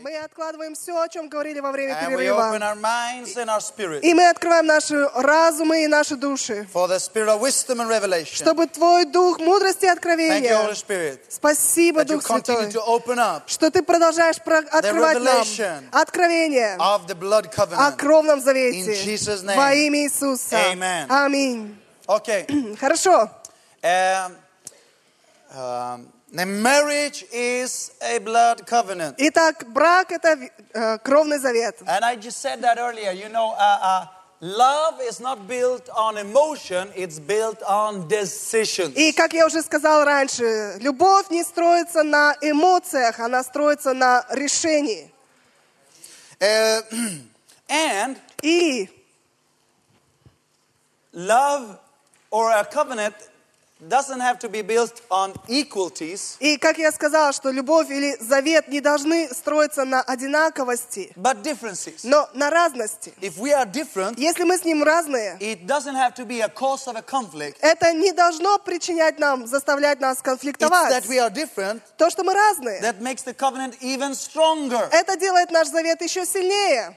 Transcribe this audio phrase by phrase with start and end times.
[0.00, 2.50] Мы откладываем все, о чем говорили во время перерыва.
[4.02, 6.66] И мы открываем наши разумы и наши души,
[8.36, 10.56] чтобы Твой Дух мудрости и откровения,
[11.28, 12.70] спасибо, Дух Святой,
[13.46, 15.36] что Ты продолжаешь про- открывать нам
[15.92, 16.76] откровение
[17.76, 18.94] о кровном завете
[19.56, 20.56] во имя Иисуса.
[21.08, 21.76] Аминь.
[22.80, 23.30] Хорошо.
[23.82, 24.32] Um,
[25.54, 29.15] um, the marriage is a blood covenant.
[29.17, 30.37] Итак, брак – это
[30.73, 31.81] э, кровный завет.
[31.81, 33.11] And I just said that earlier.
[33.11, 34.05] You know, uh, uh,
[34.41, 38.95] love is not built on emotion, it's built on decisions.
[38.95, 45.11] И, как я уже сказал раньше, любовь не строится на эмоциях, она строится на решении.
[46.39, 46.81] Uh,
[47.69, 48.89] and И
[51.13, 51.79] love
[52.29, 53.15] or a covenant
[53.80, 58.66] doesn't have to be built on equalities, И, как я сказала, что любовь или завет
[58.68, 62.00] не должны строиться на одинаковости, but differences.
[62.02, 63.14] но на разности.
[63.20, 66.48] If we are different, Если мы с ним разные, it doesn't have to be a
[66.48, 67.56] cause of a conflict.
[67.60, 70.92] это не должно причинять нам, заставлять нас It's конфликтовать.
[70.92, 74.88] that we are different То, что мы разные, that makes the covenant even stronger.
[74.90, 76.96] это делает наш завет еще сильнее.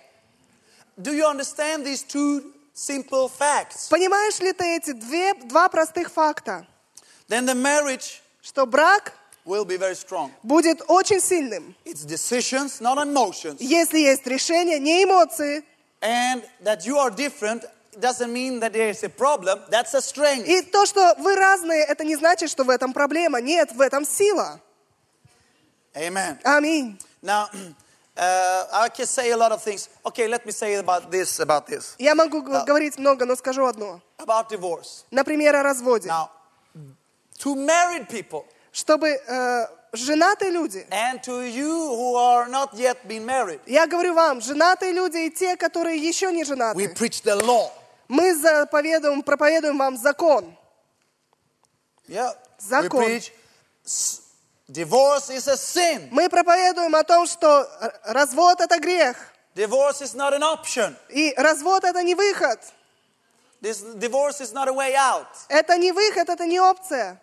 [0.97, 2.43] Do you understand these two
[2.73, 3.87] simple facts?
[3.89, 6.65] Понимаешь ли ты эти две, два простых факта?
[7.31, 9.13] Then the marriage Что брак
[9.45, 10.31] will be very strong.
[10.43, 13.57] будет очень сильным, It's decisions, not emotions.
[13.61, 15.63] если есть решение, не эмоции.
[16.01, 17.63] And that you are different
[17.99, 19.59] doesn't mean that there is a problem.
[19.69, 20.45] That's a strength.
[20.47, 23.39] И то, что вы разные, это не значит, что в этом проблема.
[23.39, 24.59] Нет, в этом сила.
[25.95, 26.37] Amen.
[26.43, 26.97] Аминь.
[27.21, 27.47] Now,
[28.17, 29.89] uh, I can say a lot of things.
[30.05, 33.65] Okay, let me say about this, about this, Я могу г- говорить много, но скажу
[33.65, 34.01] одно.
[34.17, 35.05] about divorce.
[35.11, 36.07] Например, о разводе.
[36.09, 36.29] Now,
[37.43, 43.25] to married people Чтобы э, женатые люди, and to you who are not yet been
[43.25, 47.35] married, я говорю вам, женатые люди и те, которые еще не we женаты, preach the
[47.41, 47.69] law.
[48.07, 50.55] мы заповедуем, проповедуем вам закон.
[52.07, 52.33] Yeah.
[52.57, 53.01] Закон.
[53.01, 53.31] We preach
[54.69, 56.09] divorce is a sin.
[56.11, 57.67] Мы проповедуем о том, что
[58.05, 59.17] развод– это грех.
[59.55, 60.95] Divorce is not an option.
[61.09, 62.59] И развод– это не выход.
[63.61, 65.27] This divorce is not a way out.
[65.49, 67.21] Это не выход, это не опция.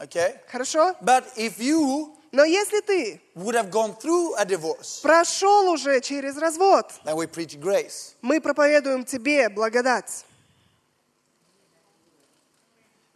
[0.00, 0.40] Okay?
[0.50, 0.94] Хорошо?
[1.02, 6.36] But if you Но если ты would have gone through a divorce, прошел уже через
[6.36, 8.14] развод, then we preach grace.
[8.20, 10.24] мы проповедуем тебе благодать.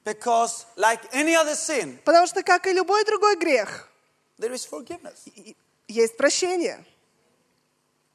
[0.04, 3.88] Because like any other sin, Потому что, как и любой другой грех,
[4.38, 5.54] there is forgiveness и-
[5.88, 6.82] есть прощение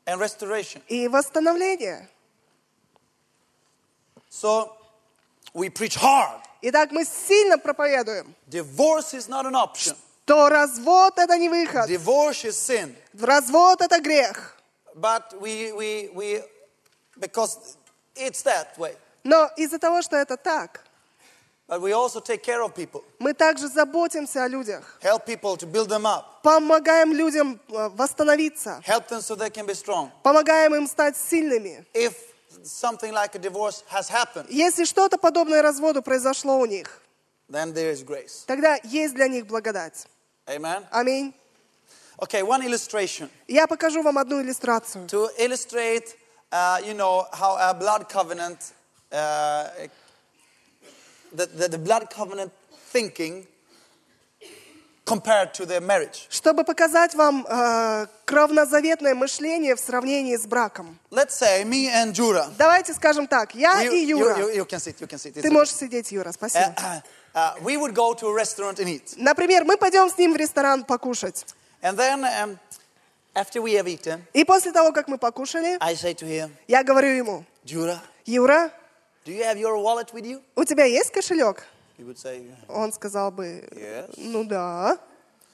[0.08, 0.81] and restoration.
[0.88, 2.08] и восстановление.
[4.31, 4.72] So
[5.53, 6.42] we preach hard.
[6.62, 9.97] Итак, мы сильно проповедуем, Divorce is not an option.
[10.26, 11.88] то развод– это не выход.
[11.88, 12.94] Divorce is sin.
[13.19, 14.56] Развод– это грех.
[14.94, 16.43] But we, we, we,
[17.19, 17.76] because
[18.15, 18.97] it's that way.
[19.25, 20.84] Но из-за того, что это так,
[21.69, 25.66] But we also take care of people, мы также заботимся о людях, help people to
[25.66, 30.10] build them up, помогаем людям э, восстановиться, help them so they can be strong.
[30.25, 31.87] помогаем им стать сильными.
[31.94, 32.15] If
[32.64, 37.02] something like a divorce has happened, Если что-то подобное разводу произошло у них,
[37.50, 38.44] then there is grace.
[38.48, 40.06] тогда есть для них благодать.
[40.48, 40.86] Amen.
[40.92, 41.34] Аминь.
[42.18, 45.08] Okay, one illustration Я покажу вам одну иллюстрацию.
[45.08, 46.16] to illustrate,
[46.52, 48.72] uh, you know, how a blood covenant,
[49.12, 49.68] uh,
[51.34, 52.52] the, the, the blood covenant
[52.92, 53.46] thinking
[55.10, 56.26] compared to the marriage.
[56.31, 60.98] Чтобы показать вам э, кровнозаветное мышление в сравнении с браком.
[61.10, 62.48] Let's say me and Jura.
[62.56, 64.37] Давайте скажем так, я You, и you, Юра.
[64.38, 65.34] you, you can sit, you can sit.
[65.34, 65.53] It's Ты okay.
[65.53, 66.75] можешь сидеть, Юра, спасибо.
[66.76, 67.03] Uh,
[67.34, 69.15] uh, we would go to a restaurant and eat.
[69.16, 71.44] Например, мы пойдем с ним в ресторан покушать.
[71.82, 72.59] And then um,
[73.34, 76.84] after we have eaten, И после того, как мы покушали, I say to him, я
[76.84, 78.71] говорю ему, Jura, Юра,
[79.27, 80.41] do you have your wallet with you?
[80.54, 81.65] у тебя есть кошелек?
[82.69, 83.62] Он сказал бы,
[84.16, 84.99] ну да.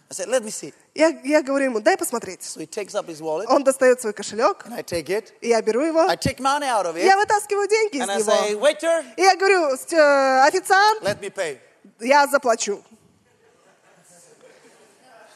[0.09, 0.73] I said, let me see.
[0.95, 2.41] Я, я говорю ему, дай посмотреть.
[2.43, 5.33] So he takes up his wallet, Он достает свой кошелек, and I take it.
[5.41, 6.03] и я беру его.
[6.09, 8.61] I take money out of it, Я вытаскиваю деньги из say, него.
[8.65, 11.59] waiter, И я говорю, «Ст- э, официант, let me pay.
[11.99, 12.85] я заплачу.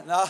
[0.06, 0.28] Now,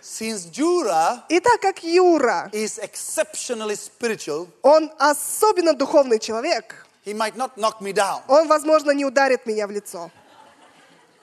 [0.00, 7.36] since Jura И так как Юра, is exceptionally spiritual, он особенно духовный человек, he might
[7.36, 10.10] not knock me down, он, возможно, не ударит меня в лицо.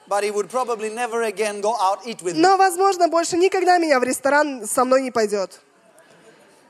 [0.07, 3.77] but he would probably never again go out eat with me Но, возможно, больше никогда
[3.77, 5.61] меня в ресторан со мной не пойдет.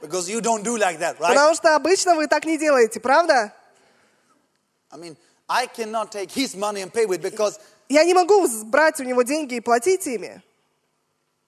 [0.01, 1.29] because you don't do like that, right?
[1.33, 3.53] Потому что обычно вы так не делаете, правда?
[4.91, 8.99] I mean, I cannot take his money and pay with because Я не могу брать
[8.99, 10.41] у него деньги и платить ими.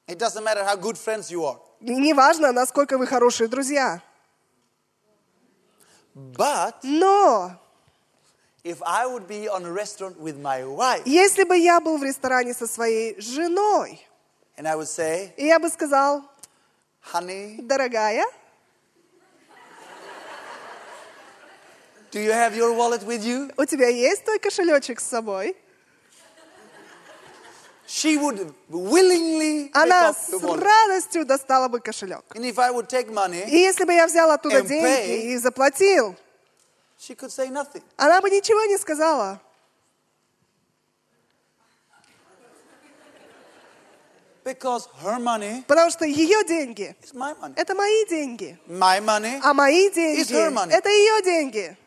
[0.07, 1.57] It doesn't matter how good friends you are.
[1.81, 4.01] И Неважно, насколько вы хорошие друзья.
[6.17, 7.51] But Но
[8.63, 12.03] if I would be on a restaurant with my wife если бы я был в
[12.03, 14.01] ресторане со своей женой,
[14.57, 16.23] and I would say, и я бы сказал,
[17.13, 18.25] honey, дорогая,
[22.11, 23.53] do you have your wallet with you?
[23.55, 25.55] у тебя есть твой кошелечек с собой?
[27.87, 32.23] She would willingly Она с радостью достала бы кошелек.
[32.35, 35.17] And if I would take money, И если бы я взял оттуда деньги pay.
[35.31, 36.15] и заплатил,
[36.99, 37.81] she could say nothing.
[37.95, 39.39] она бы ничего не сказала.
[44.43, 48.57] Because her money Потому что ее деньги is my money.– это мои деньги.
[48.67, 49.39] My money.
[49.43, 51.77] А мои деньги her money.– это ее деньги.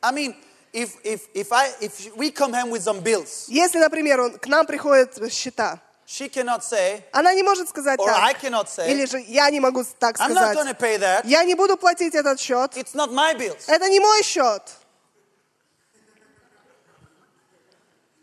[0.00, 0.34] I mean,
[0.72, 4.46] if, if, if, I, if we come home with some bills, Если, например, он- к
[4.46, 8.42] нам приходят счета, she cannot say, она не может сказать or I так.
[8.42, 10.78] cannot say, Или же я не могу так I'm not сказать.
[10.78, 11.22] pay that.
[11.24, 12.76] Я не буду платить этот счет.
[12.76, 13.64] It's not my bills.
[13.66, 14.62] Это не мой счет.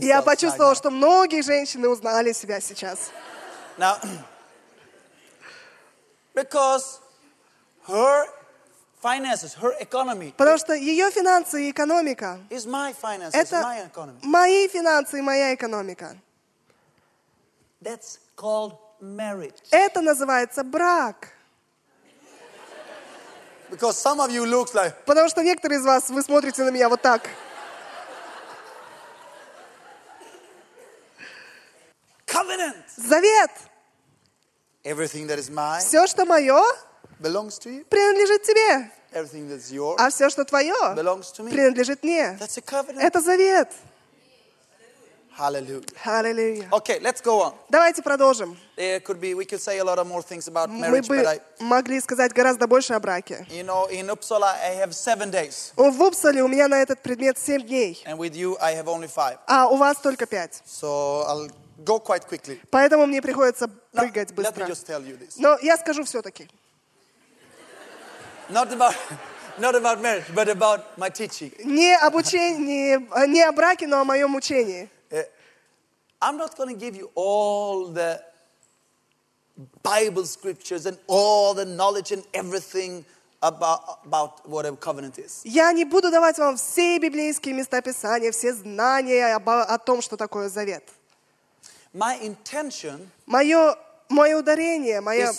[0.01, 3.11] Я почувствовала, что многие женщины узнали себя сейчас.
[3.77, 3.97] Now,
[6.33, 6.99] because
[7.87, 8.25] her
[9.01, 14.19] finances, her economy Потому что ее финансы и экономика is my finances,– это my economy.
[14.23, 16.17] мои финансы и моя экономика.
[17.81, 19.55] That's called marriage.
[19.71, 21.29] Это называется брак.
[23.69, 26.87] Because some of you looks like, Потому что некоторые из вас, вы смотрите на меня
[26.89, 27.21] вот так.
[32.25, 32.75] covenant.
[32.97, 33.51] Завет.
[34.83, 36.61] Everything that is mine Все, что мое,
[37.19, 37.85] belongs to you.
[37.85, 38.91] принадлежит тебе.
[39.11, 41.49] Everything that's yours А все, что твое, belongs to me.
[41.49, 42.37] принадлежит мне.
[42.39, 43.01] That's a covenant.
[43.01, 43.69] Это завет.
[45.37, 45.83] Hallelujah.
[46.03, 46.67] Аллилуйя.
[46.71, 47.53] Okay, let's go on.
[47.69, 48.57] Давайте продолжим.
[48.75, 51.23] There could be, we could say a lot of more things about Мы marriage, but
[51.23, 53.45] бы I, могли сказать гораздо больше о браке.
[53.51, 57.37] you know, in Uppsala I have seven days, В Упсале у меня на этот предмет
[57.37, 59.37] 7 дней, and with you I have only five.
[59.47, 60.63] а у вас только 5.
[60.65, 61.51] So I'll
[61.85, 62.59] go quite quickly.
[62.71, 64.65] Поэтому мне приходится Now, прыгать let me быстро.
[64.65, 65.35] just tell you this.
[65.37, 66.49] Но я скажу все-таки.
[68.49, 68.95] Not about,
[69.59, 71.51] not about marriage, but about my teaching.
[71.63, 72.97] Не об учении,
[73.27, 74.89] не о браке, но о моем учении.
[76.20, 78.20] Uh, I'm not going to give you all the
[79.82, 83.04] Bible scriptures and all the knowledge and everything
[83.42, 85.42] about, about what a covenant is.
[85.44, 90.16] Я не буду давать вам все библейские места Писания, все знания обо- о том, что
[90.16, 90.84] такое завет.
[91.92, 93.76] My intention Мое,
[94.09, 95.33] мое ударение, моя...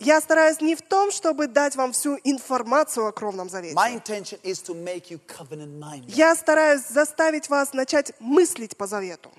[0.00, 3.76] Я стараюсь не в том, чтобы дать вам всю информацию о кровном завете.
[6.08, 9.30] Я стараюсь заставить вас начать мыслить по завету.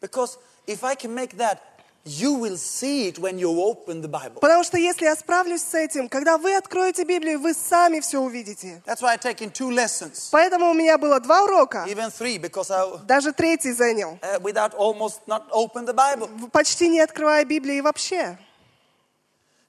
[0.00, 1.58] Because if I can make that,
[2.06, 4.40] you will see it when you open the Bible.
[4.40, 8.82] Потому что если я справлюсь с этим, когда вы откроете Библию, вы сами все увидите.
[8.86, 12.38] That's why I take in two lessons, Поэтому у меня было два урока, even three,
[12.38, 16.28] because I, даже третий занял, uh, without almost not open the Bible.
[16.50, 18.38] почти не открывая Библии вообще.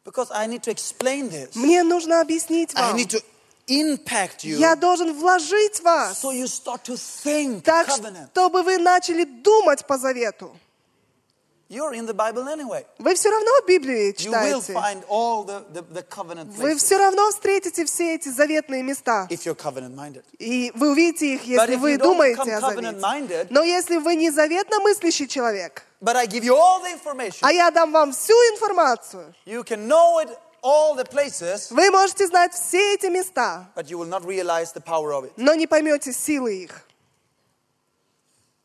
[0.03, 1.51] Because I need to explain this.
[1.55, 2.97] Мне нужно объяснить I вам.
[2.97, 3.23] need to
[3.67, 8.27] impact you Я должен вложить вас so you start to think так, covenant.
[8.33, 10.53] чтобы вы начали думать по завету.
[10.53, 11.54] You're in the Bible anyway.
[11.67, 14.73] Вы все равно Библию You will читаете.
[14.73, 19.27] find all the, the, the covenant Вы все равно встретите все эти заветные места.
[19.29, 23.47] И вы увидите их, если вы думаете о завете.
[23.49, 27.39] Но если вы не заветно мыслящий человек, But I give you all the information.
[27.41, 30.29] а я дам вам всю информацию, You can know it,
[30.61, 34.81] all the places, вы можете знать все эти места, but you will not realize the
[34.83, 35.31] power of it.
[35.37, 36.85] но не поймете силы их.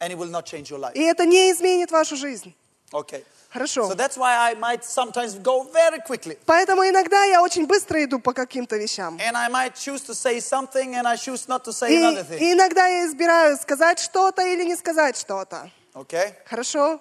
[0.00, 0.92] And it will not change your life.
[0.94, 2.54] И это не изменит вашу жизнь.
[2.92, 3.22] Okay.
[3.52, 3.88] Хорошо.
[3.88, 6.38] So that's why I might sometimes go very quickly.
[6.46, 9.16] Поэтому иногда я очень быстро иду по каким-то вещам.
[9.18, 12.24] And I might choose to say something and I choose not to say И, another
[12.24, 12.38] thing.
[12.38, 15.70] и иногда я избираю сказать что-то или не сказать что-то.
[15.94, 16.34] Okay?
[16.48, 17.00] Хорошо?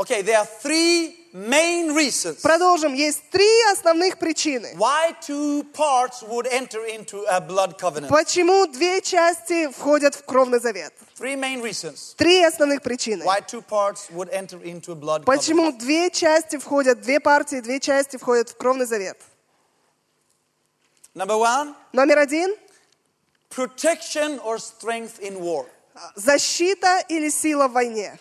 [0.00, 2.94] Okay, there are three main reasons Продолжим.
[2.94, 4.72] Есть три основных причины.
[4.76, 8.08] why two parts would enter into a blood covenant.
[8.08, 10.92] Почему две части входят в кровный завет?
[11.18, 13.24] Three main reasons Три основных причины.
[13.24, 15.26] why two parts would enter into a blood covenant.
[15.26, 19.18] Почему две части входят, две партии, две части входят в кровный завет?
[21.16, 22.54] Number one, Номер один
[23.50, 25.66] protection or strength in war.–
[26.14, 28.16] защита или сила в войне.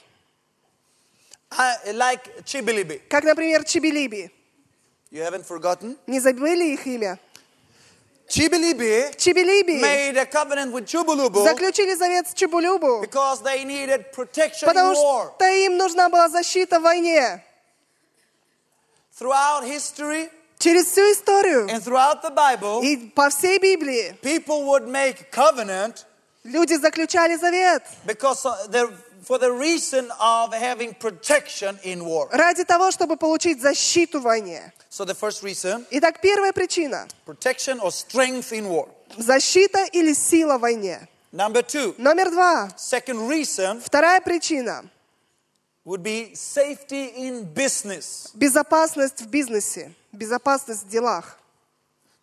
[1.51, 3.01] I, like Chibilibi.
[3.09, 4.29] Как, например, Чибилиби.
[5.11, 5.97] You haven't forgotten?
[6.07, 7.17] Не забыли их имя?
[8.27, 14.67] Chibilibi Чибилиби made a covenant with Chubulubu заключили завет с Чебулюбу, because they needed protection
[14.67, 15.33] in потому war.
[15.37, 17.41] что им нужна была защита в войне.
[19.17, 24.87] Throughout history Через всю историю and throughout the Bible, и по всей Библии people would
[24.87, 26.05] make covenant
[26.43, 32.27] люди заключали завет because of the, for the reason of having protection in war.
[32.31, 34.71] ради того, чтобы получить защиту в войне.
[34.89, 40.57] So the first reason, Итак, первая причина protection or strength in war.– защита или сила
[40.57, 41.07] в войне.
[41.33, 42.69] Number two, Номер два.
[42.77, 44.89] second reason Вторая причина
[45.85, 51.37] would be safety in business.– безопасность в бизнесе, безопасность в делах.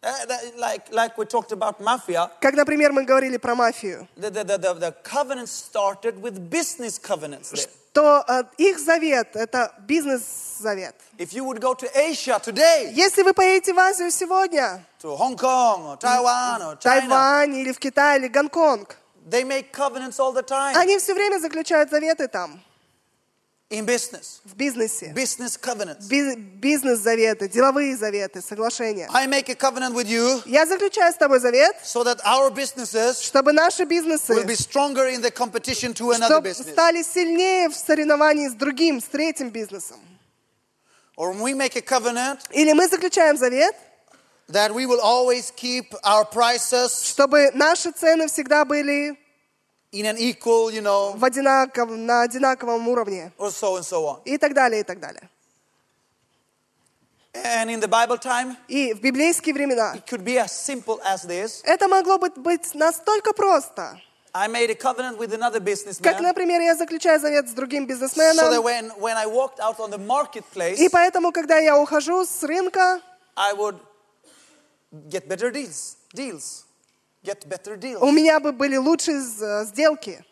[0.04, 0.10] Uh,
[0.58, 4.74] like, like we talked about mafia, Как, например, мы говорили про мафию, the, the, the,
[4.74, 7.68] the, covenant started with business covenants there.
[7.94, 10.94] то э, их завет– это бизнес-завет.
[11.16, 11.24] To
[12.92, 17.72] Если вы поедете в Азию сегодня, to Hong Kong or Taiwan or China, Тайвань или
[17.72, 18.96] в Китай или Гонконг,
[19.26, 22.60] they make covenants all the time они все время заключают заветы там,
[23.70, 24.40] in business.
[24.44, 25.12] в бизнесе.
[25.14, 26.06] Business covenants.
[26.08, 29.08] Би- Бизнес-заветы, деловые заветы, соглашения.
[29.12, 33.20] I make a covenant with you Я заключаю с тобой завет, so that our businesses
[33.20, 36.72] чтобы наши will be бизнесы stronger in the competition to another business.
[36.72, 39.98] стали сильнее в соревновании с другим, с третьим бизнесом.
[41.16, 43.74] Or we make a covenant Или мы заключаем завет,
[44.48, 49.16] that we will always keep our prices чтобы наши цены всегда были
[49.94, 53.32] in an equal, you know, в одинаков, на одинаковом уровне.
[53.38, 54.20] or so and so on.
[54.24, 55.28] И так далее, и так далее.
[57.34, 61.24] And in the Bible time, И в библейские времена it could be as simple as
[61.26, 61.62] this.
[61.64, 64.00] это могло быть, быть настолько просто,
[64.32, 67.86] I made a covenant with another как, businessman например, я заключаю завет с другим so
[67.86, 72.24] that бизнесменом, when, when I walked out on the marketplace, и поэтому, когда я ухожу
[72.24, 73.00] с рынка,
[73.36, 73.78] I would
[75.08, 75.96] get better deals.
[76.14, 76.63] Deals.
[77.24, 77.98] Get better deals.
[78.00, 79.20] у меня бы были лучшие
[79.64, 80.22] сделки.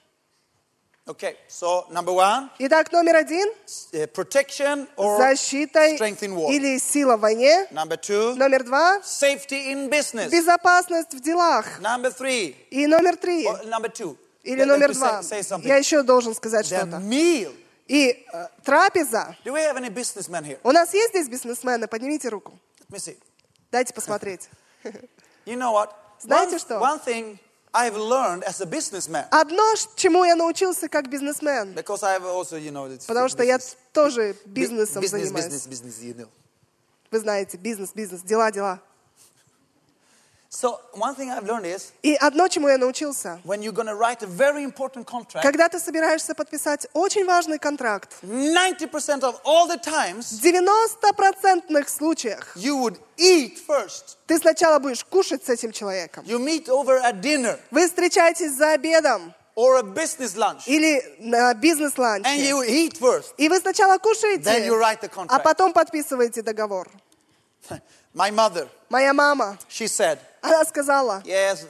[1.04, 3.48] Okay, so number one, Итак, номер один
[3.92, 7.66] uh, protection– or защита или сила в войне.
[7.72, 11.80] Number two, Номер два safety in business.– безопасность в делах.
[11.80, 14.16] Number three, И номер три or number two.
[14.44, 15.22] или номер два.
[15.22, 15.60] Say, say.
[15.66, 16.98] Я еще должен сказать что-то.
[16.98, 17.52] meal.
[17.88, 19.36] И э, трапеза.
[19.44, 20.58] Do we have any businessmen here?
[20.62, 21.88] У нас есть здесь бизнесмены?
[21.88, 22.56] Поднимите руку.
[22.88, 23.18] Let me see.
[23.72, 24.48] Дайте посмотреть.
[25.44, 25.90] You know what?
[26.22, 26.78] Знаете one, что?
[26.78, 27.38] one thing
[27.74, 32.70] I've learned as a businessman, Одно, чему я научился как бизнесмен, because I've also, you
[32.70, 33.58] know, потому что я
[33.92, 35.46] тоже бизнесом business, занимаюсь.
[35.46, 36.28] business, business, you know.
[37.10, 38.80] Вы знаете, бизнес, бизнес, дела, дела.
[40.54, 44.22] So one thing I've learned is И одно, чему я научился, when you're to write
[44.22, 49.78] a very important contract, когда ты собираешься подписать очень важный контракт, 90% of all the
[49.82, 54.18] times в 90% случаях you would eat first.
[54.26, 56.22] ты сначала будешь кушать с этим человеком.
[56.26, 61.52] You meet over at dinner Вы встречаетесь за обедом or a business lunch или на
[61.52, 62.28] and бизнес-ланче.
[62.28, 63.32] you eat first.
[63.38, 65.42] И вы сначала Then кушаете, you write the а contract.
[65.44, 66.90] потом подписываете договор.
[68.14, 71.66] My mother, Моя мама, she said, она сказала, yes,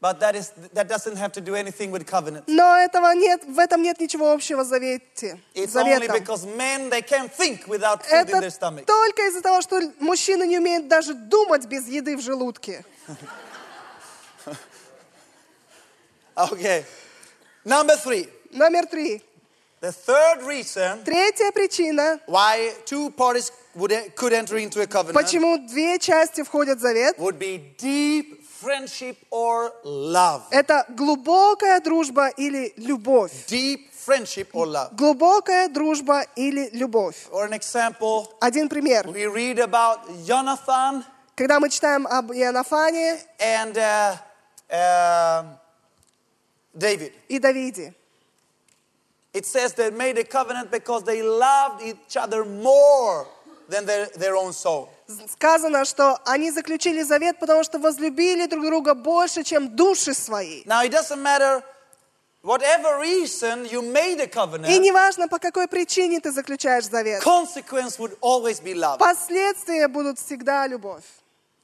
[0.00, 2.44] but that, is, that doesn't have to do anything with covenant.
[2.46, 6.18] но этого нет, в этом нет ничего общего завете, It's only заветом.
[6.18, 8.86] because men, they can't think without food in their Это stomach.
[8.86, 12.84] только из-за того, что мужчины не умеют даже думать без еды в желудке.
[16.34, 16.84] Okay.
[17.66, 18.28] Number three.
[18.52, 19.22] Номер три.
[19.82, 25.57] The third reason Третья причина, why two parties would, could enter into a covenant почему
[25.67, 30.41] две части входят в завет, would be deep friendship or love.
[30.51, 33.31] это глубокая дружба или любовь.
[33.47, 34.95] Deep friendship or love.
[34.95, 37.27] Глубокая дружба или любовь.
[37.31, 39.05] Or an example, Один пример.
[39.07, 41.03] we read about Jonathan
[41.35, 44.17] Когда мы читаем об Иоаннафане and uh,
[44.71, 45.57] um
[46.73, 47.13] David.
[47.29, 47.93] и Давиде,
[49.33, 53.27] It says they made a covenant because they loved each other more
[53.68, 54.88] than their, their own soul.
[55.30, 60.62] сказано, что они заключили завет, потому что возлюбили друг друга больше, чем души свои.
[60.64, 61.62] Now, it doesn't matter
[62.42, 67.98] whatever reason you made a И covenant, неважно, по какой причине ты заключаешь завет, consequence
[67.98, 68.98] would always be love.
[68.98, 71.04] последствия будут всегда любовь.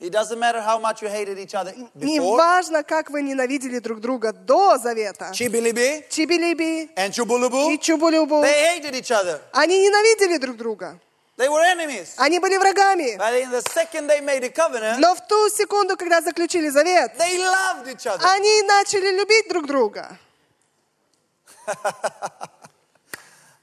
[0.00, 2.36] It doesn't matter how much you hated each other Не before.
[2.36, 5.32] важно, как вы ненавидели друг друга до завета.
[5.34, 9.40] Chibilibi Чибилиби and и Chubulubu, Чубулюбу, they hated each other.
[9.52, 11.00] они ненавидели друг друга.
[11.38, 12.14] They were enemies.
[12.16, 13.16] Они были врагами.
[13.16, 17.12] But in the second they made a covenant, Но в ту секунду, когда заключили завет,
[17.16, 18.20] they loved each other.
[18.24, 20.18] они начали любить друг друга.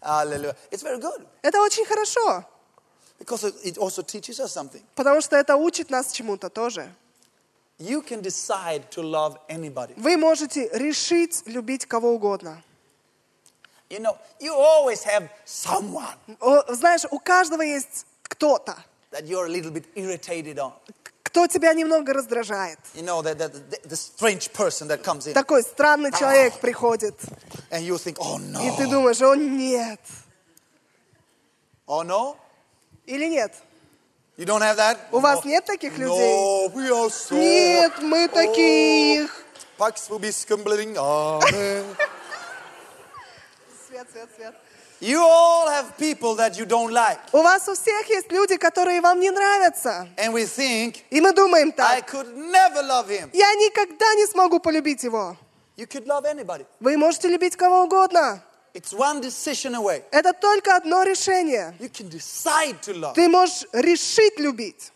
[0.01, 2.45] It's very good Это очень хорошо,
[3.19, 4.81] because it also teaches us something.
[4.95, 6.89] потому что это учит нас чему-то тоже.
[7.77, 9.93] You can decide to love anybody.
[9.97, 12.63] Вы можете решить любить кого угодно.
[13.89, 16.15] You know, you always have someone
[16.69, 18.75] Знаешь, у каждого есть кто-то,
[19.11, 20.73] that you're a little bit irritated on.
[21.23, 22.79] кто тебя немного раздражает.
[22.93, 27.15] You know, that, that, the, strange person that comes in Такой странный человек приходит,
[27.69, 28.89] and you think, oh и ты no.
[28.89, 29.99] думаешь, о нет.
[31.87, 32.37] Oh no?
[33.05, 33.53] Или нет?
[34.37, 34.97] You don't have that?
[35.11, 35.47] У вас No.
[35.49, 36.09] нет таких людей?
[36.09, 37.35] No, we are so...
[37.35, 39.29] Нет, мы таких.
[39.77, 40.97] Pax vobiscum bleeding.
[40.97, 41.85] Amen.
[43.95, 44.55] Свет, свет, свет.
[44.99, 47.17] You all have people that you don't like.
[47.31, 50.09] У вас у всех есть люди, которые вам не нравятся.
[50.17, 53.29] And we think, И мы думаем I так, could never love him.
[53.31, 55.37] я никогда не смогу полюбить его.
[55.77, 56.65] You could love anybody.
[56.81, 58.43] Вы можете любить кого угодно.
[58.73, 60.03] It's one decision away.
[60.11, 61.73] Это только одно решение.
[61.79, 63.13] You can decide to love.
[63.13, 64.91] Ты можешь решить любить.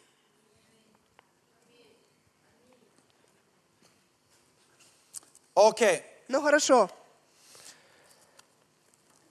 [5.55, 6.01] Okay.
[6.27, 6.89] Ну хорошо.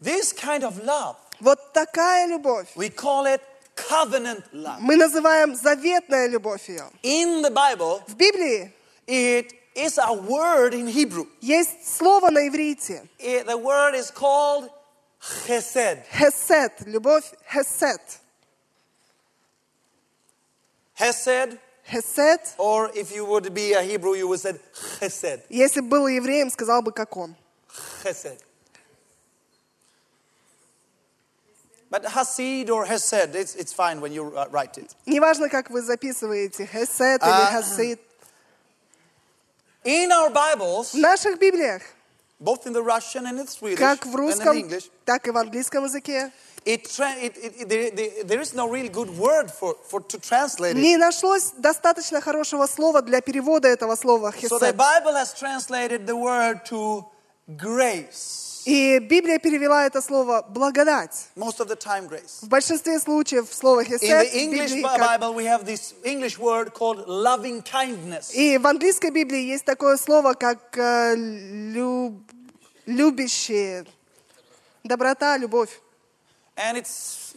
[0.02, 2.68] This kind of love, Вот такая любовь.
[2.76, 3.42] we call it
[3.76, 4.80] covenant love.
[4.80, 6.90] Мы называем заветная любовь ее.
[7.04, 8.72] In the Bible, В Библии
[9.08, 11.26] it is a word in Hebrew.
[11.42, 13.08] есть слово на иврите.
[13.20, 14.70] It- the word is called
[15.48, 16.04] chesed.
[16.12, 16.72] Хесед.
[16.86, 18.02] Любовь хесед.
[21.00, 21.58] Hesed,
[21.90, 22.54] Хесед.
[22.58, 24.54] or if you would be a Hebrew, you would say
[25.00, 25.42] chesed.
[25.50, 27.36] Если бы был евреем, сказал бы, как он.
[28.04, 28.40] Chesed.
[31.90, 34.96] But Hasid or Hesed, it's, it's fine when you uh, write it.
[35.06, 37.52] Неважно, как вы записываете, хесед или А.
[37.52, 38.00] хасид.
[39.84, 41.82] In our Bibles, В наших Библиях,
[42.40, 45.28] both in the Russian and in the Swedish как в and in русском, English, так
[45.28, 46.32] и в английском языке,
[46.66, 50.00] it, tra- it, it, it- there, there- there is no really good word for, for
[50.00, 50.82] to translate it.
[50.82, 54.76] не нашлось достаточно хорошего слова для перевода этого слова So the хесед.
[54.78, 57.04] Bible has translated the word to
[57.58, 58.47] grace.
[58.69, 61.29] И Библия перевела это слово благодать.
[61.37, 62.43] Most of the time, grace.
[62.43, 66.39] В большинстве случаев In the в English Библии Bi- как- Bible, we have this English
[66.39, 68.31] word called loving kindness.
[68.35, 72.21] И в английской Библии есть такое слово, как э, люб-
[72.85, 73.87] любящие,
[74.85, 75.71] доброта, любовь.
[76.55, 77.35] And it's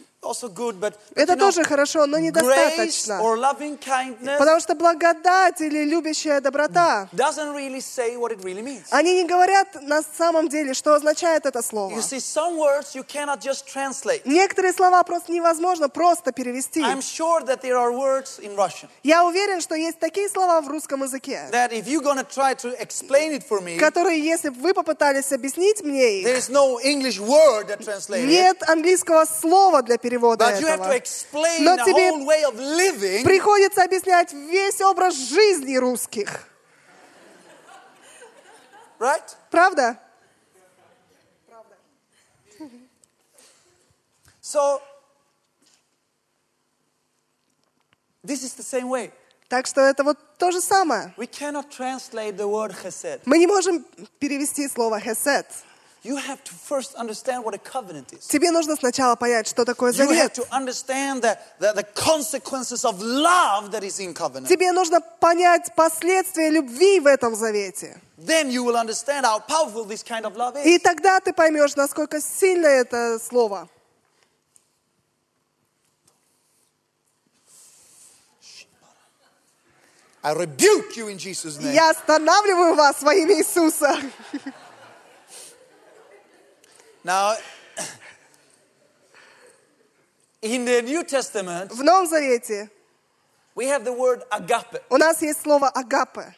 [1.16, 3.18] Это тоже хорошо, но недостаточно.
[4.38, 7.08] Потому что благодать или любящая доброта,
[8.90, 12.00] они не говорят на самом деле, что означает это слово.
[14.24, 16.84] Некоторые слова просто невозможно просто перевести.
[19.02, 21.48] Я уверен, что есть такие слова в русском языке,
[23.80, 26.48] которые, если бы вы попытались объяснить мне их,
[28.28, 30.88] нет английского слова для перевода But to этого.
[31.60, 33.24] Но тебе.
[33.24, 36.48] Приходится объяснять весь образ жизни русских.
[38.98, 39.36] Right?
[39.50, 39.98] Правда?
[44.40, 44.80] So,
[48.22, 49.10] this is the same way.
[49.48, 51.12] Так что это вот то же самое.
[51.16, 51.26] Мы
[53.38, 53.84] не можем
[54.18, 55.46] перевести слово хесед.
[56.04, 58.26] You have to first understand what a covenant is.
[58.26, 60.34] Тебе нужно сначала понять, что такое You have завет.
[60.34, 64.48] to understand the, the, the consequences of love that is in covenant.
[64.48, 68.00] Тебе нужно понять последствия любви в этом завете.
[68.18, 72.20] Then you will understand how powerful this kind of love И тогда ты поймешь, насколько
[72.20, 73.68] сильно это слово.
[80.24, 81.72] I rebuke you in Jesus' name.
[81.74, 83.96] Я останавливаю вас во имя Иисуса.
[87.04, 87.34] Now,
[90.40, 92.70] in the New Testament, В Новом Завете
[93.54, 94.80] we have the word agape.
[94.90, 96.34] у нас есть слово агапе.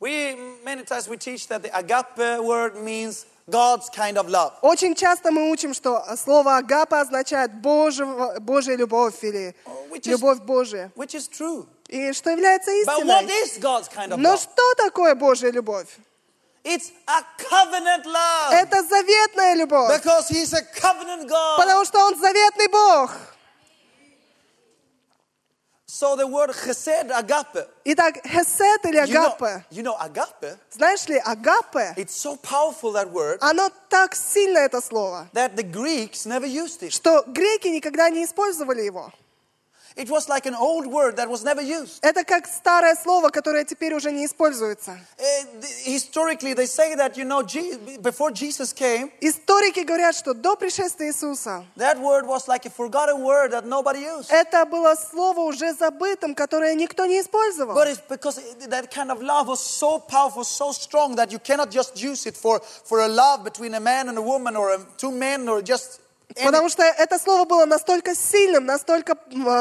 [0.00, 4.52] We many times we teach that the agape word means God's kind of love.
[4.62, 9.54] Очень часто мы учим, что слово агапа означает Божьего, Божья любовь или
[9.90, 10.90] which is- любовь Божия.
[10.96, 11.66] Which is true.
[11.88, 13.42] И что является But what истиной.
[13.44, 14.40] is God's kind of Но love?
[14.40, 15.88] что такое Божья любовь?
[16.64, 18.52] It's a covenant love.
[18.52, 19.90] Это заветная любовь.
[20.00, 21.56] Because He's a covenant God.
[21.58, 23.10] Потому что Он заветный Бог.
[25.86, 27.66] So the word chesed, agape.
[27.84, 29.64] Итак, хесед или You know, агапе.
[29.70, 34.80] you know, agape, Знаешь ли, агапе, it's so powerful that word оно так сильно это
[34.80, 36.92] слово, that the Greeks never used it.
[36.92, 39.12] что греки никогда не использовали его.
[39.95, 41.97] It was like an old word that was never used.
[42.03, 44.91] Это как старое слово, которое теперь уже не используется.
[45.17, 50.35] Uh, th- historically, they say that, you know, Je- before Jesus came, Историки говорят, что
[50.35, 54.29] до пришествия Иисуса that word was like a forgotten word that nobody used.
[54.29, 57.75] это было слово уже забытым, которое никто не использовал.
[57.75, 61.39] But it's because it- that kind of love was so powerful, so strong that you
[61.39, 64.73] cannot just use it for, for a love between a man and a woman or
[64.75, 66.01] a, two men or just.
[66.36, 69.16] any- Потому что это слово было настолько сильным, настолько э,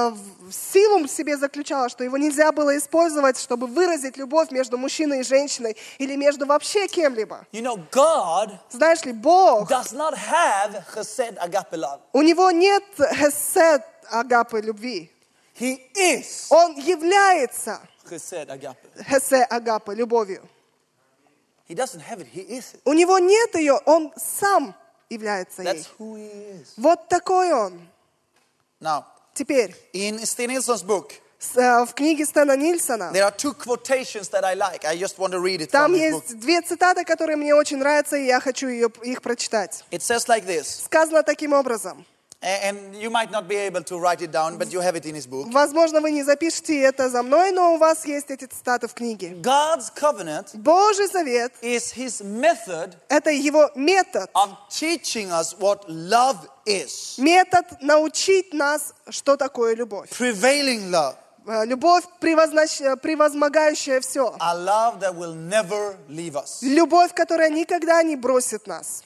[0.09, 5.21] в- силу в себе заключало, что его нельзя было использовать, чтобы выразить любовь между мужчиной
[5.21, 7.45] и женщиной или между вообще кем-либо.
[7.51, 11.99] You know, God Знаешь ли, Бог, does not have chesed agape love.
[12.13, 15.11] у него нет хесед агапы любви.
[15.59, 17.79] He is Он является
[18.09, 19.03] chesed agape.
[19.07, 20.47] хесе агапы любовью.
[21.69, 22.81] He doesn't have it, he is it.
[22.83, 24.75] У него нет ее, он сам
[25.11, 26.65] является ей.
[26.77, 27.79] Вот такой он.
[28.79, 31.13] Now, Теперь, in Sten Nilsson's book,
[31.55, 33.11] э, в книге Стэна Нильсона
[35.71, 39.85] там есть две цитаты, которые мне очень нравятся, и я хочу ее, их прочитать.
[39.91, 42.05] It says like this, Сказано таким образом.
[42.41, 45.05] A- and you might not be able to write it down, but you have it
[45.05, 45.47] in his book.
[45.51, 49.33] Возможно, вы не запишете это за мной, но у вас есть эти цитаты в книге.
[49.41, 54.29] God's covenant Божий завет is his method– это его метод.
[54.33, 57.15] of teaching us what love is.
[57.17, 60.09] Метод научить нас, что такое любовь.
[60.11, 61.15] Prevailing love,
[61.47, 64.35] Э, Любовь, превознач- э, превозмогающая все.
[64.39, 66.59] a love that will never leave us.
[66.61, 69.03] Любовь, которая никогда не бросит нас.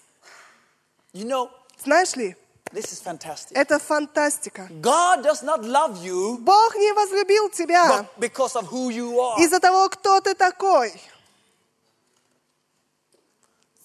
[1.14, 1.50] You know,
[1.84, 2.36] Знаешь ли,
[2.76, 3.56] this is fantastic.
[3.56, 4.68] это фантастика.
[4.82, 9.40] God does not love you Бог не возлюбил тебя but because of who you are.
[9.40, 10.94] из-за того, кто ты такой.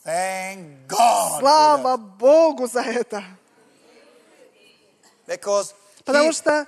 [0.04, 1.40] Thank God.
[1.40, 3.22] Слава Богу за это.
[5.26, 5.74] Because
[6.04, 6.66] Потому что-.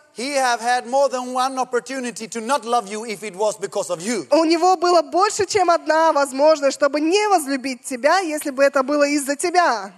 [4.30, 9.04] У него было больше, чем одна возможность, чтобы не возлюбить тебя, если бы это было
[9.08, 9.92] из-за тебя.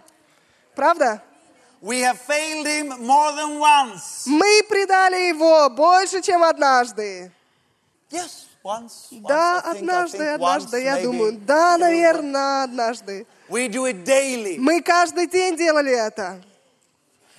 [0.75, 1.23] Правда?
[1.81, 4.27] We have failed him more than once.
[4.27, 7.31] Мы предали его больше, чем однажды.
[8.11, 9.09] Yes, once.
[9.11, 11.03] once, Да, I think, I однажды, think однажды, once, я maybe.
[11.03, 11.33] думаю.
[11.47, 13.27] Да, наверное, однажды.
[13.49, 14.57] We do it daily.
[14.59, 16.41] Мы каждый день делали это.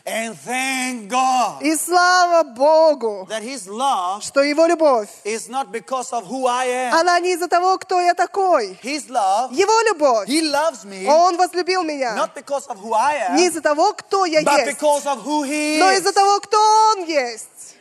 [0.07, 6.13] And thank God И слава Богу, that his love что его любовь, is not because
[6.13, 6.93] of who I am.
[6.93, 8.77] она не из-за того, кто я такой.
[8.83, 12.15] His love, Его любовь, he loves me он возлюбил меня.
[12.15, 15.23] not because of who I Не am, из-за того, кто я but есть, because of
[15.25, 15.97] who he но is.
[15.99, 16.57] из-за того, кто
[16.93, 17.74] он есть.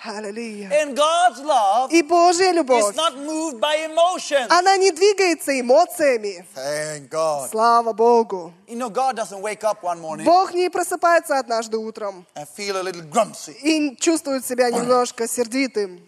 [0.00, 0.68] Hallelujah.
[0.68, 0.82] Аллилуйя.
[0.84, 4.46] And God's love И Божья is любовь, not moved by emotions.
[4.48, 6.46] она не двигается эмоциями.
[6.54, 7.50] Thank God.
[7.50, 8.52] Слава Богу.
[8.68, 12.76] You know, God doesn't wake up one morning Бог не просыпается однажды утром and feel
[12.76, 13.52] a little grumpy.
[13.60, 16.00] и чувствует себя немножко сердитым.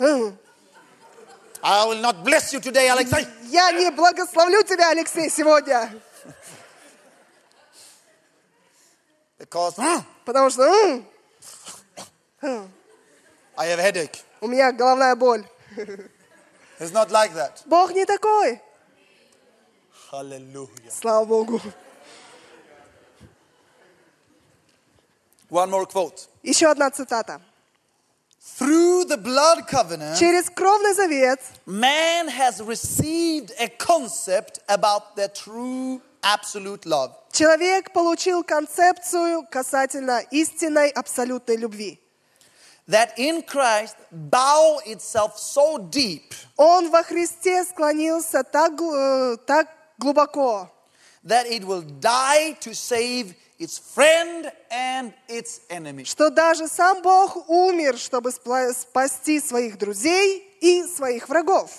[0.00, 0.36] М.
[1.64, 3.24] I will not bless you today, Alexei.
[3.44, 5.88] Я не благословлю тебя, Алексей, сегодня,
[9.38, 9.74] Because
[10.24, 11.02] потому что
[13.56, 14.22] I have headache.
[14.40, 15.44] у меня головная боль.
[16.80, 17.62] It's not like that.
[17.66, 18.60] Бог не такой.
[20.10, 20.90] Hallelujah.
[20.90, 21.60] Слава Богу.
[25.50, 26.28] One more quote.
[26.42, 27.40] Еще одна цитата.
[28.58, 36.00] Through the blood covenant, Через кровный завет man has received a concept about the true
[36.22, 37.12] absolute love.
[37.32, 42.00] человек получил концепцию касательно истинной абсолютной любви.
[42.88, 49.68] That in Christ bow itself so deep Он во Христе склонился так, э, так
[49.98, 50.68] глубоко,
[51.24, 56.04] that it will die to save its friend and its enemy.
[56.04, 61.70] что даже сам Бог умер, чтобы спасти своих друзей и своих врагов.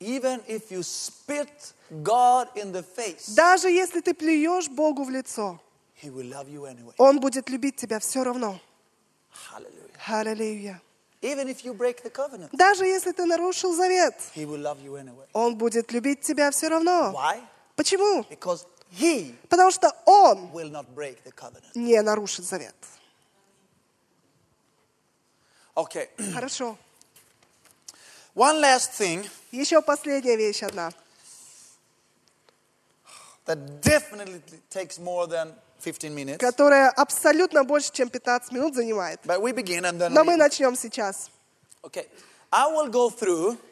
[0.00, 1.72] Even if you spit
[2.02, 5.60] God in the face, Даже если ты плюешь Богу в лицо,
[6.98, 8.60] Он будет любить тебя все равно.
[10.06, 10.80] Аллилуйя.
[12.52, 14.14] Даже если ты нарушил завет.
[15.32, 17.14] Он будет любить тебя все равно.
[17.76, 18.24] Почему?
[19.48, 20.50] Потому что Он
[21.74, 22.74] не нарушит завет.
[25.76, 26.08] Okay.
[26.32, 26.78] Хорошо.
[28.34, 30.92] One last thing Еще последняя вещь одна,
[33.46, 35.73] that definitely takes more than 15 minutes.
[36.38, 39.20] Которая абсолютно больше, чем 15 минут занимает.
[39.24, 41.30] But we begin and then Но мы начнем сейчас.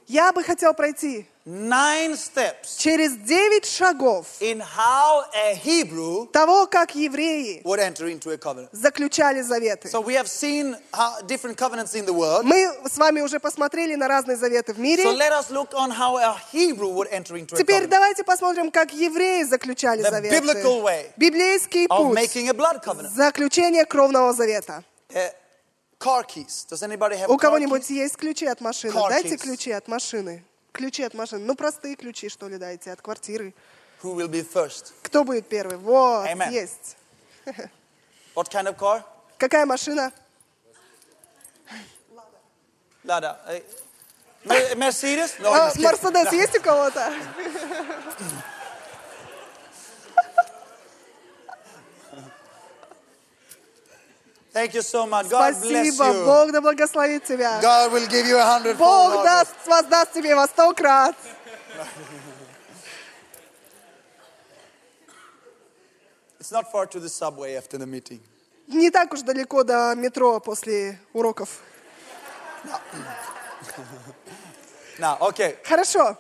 [0.07, 6.95] Я бы хотел пройти nine steps через девять шагов in how a Hebrew того, как
[6.95, 8.69] евреи would enter into a covenant.
[8.73, 9.89] заключали заветы.
[9.89, 12.45] So we have seen how different covenants in the world.
[12.45, 15.03] Мы с вами уже посмотрели на разные заветы в мире.
[15.05, 17.91] So let us look on how a Hebrew would enter into a Теперь covenant.
[17.91, 20.31] давайте посмотрим, как евреи заключали The заветы.
[20.39, 22.15] biblical way Библейский Of путь.
[22.15, 23.13] making a blood covenant.
[23.15, 24.85] Заключение кровного завета.
[25.13, 25.29] Uh,
[25.99, 26.65] car keys.
[26.71, 28.93] Does anybody have У кого-нибудь есть ключи от машины?
[28.95, 29.39] Car Дайте keys.
[29.43, 30.45] ключи от машины.
[30.73, 31.45] Ключи от машины.
[31.45, 33.55] Ну, простые ключи, что ли, дайте, от квартиры.
[34.03, 34.93] Who will be first?
[35.03, 35.77] Кто будет первый?
[35.77, 36.51] Вот, Amen.
[36.51, 36.97] есть.
[38.35, 39.05] What kind of car?
[39.39, 40.13] Какая машина?
[43.05, 43.39] Lada.
[43.47, 43.61] Uh,
[44.45, 45.35] Mer- Mercedes?
[45.41, 45.83] No, А, just kidding.
[45.85, 47.13] Мерседес есть у кого-то?
[54.53, 55.31] Thank you so much.
[55.31, 56.05] God bless Спасибо.
[56.05, 56.25] you.
[56.27, 57.61] Бог да благословит тебя.
[57.63, 61.17] God will give you a hundred Бог даст, воздаст тебе во сто крат.
[66.39, 68.21] It's not far to the subway after the meeting.
[68.69, 71.61] Не так уж далеко до метро после уроков.
[74.99, 75.57] Now, okay.
[75.65, 76.19] Хорошо.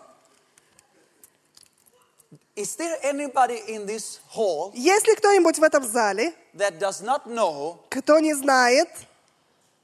[2.54, 7.26] Is there anybody in this hall Есть ли кто-нибудь в этом зале, that does not
[7.26, 8.88] know кто не знает,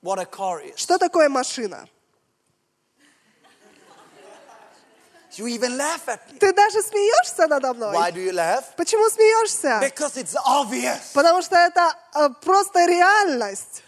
[0.02, 0.76] what a car is?
[0.76, 1.88] что такое машина?
[5.38, 6.38] You even laugh at me.
[6.40, 8.12] Ты даже смеешься надо Why мной.
[8.12, 8.74] do you laugh?
[8.76, 9.78] Почему смеешься?
[9.80, 11.12] Because it's obvious.
[11.14, 13.82] Потому что это э, просто реальность.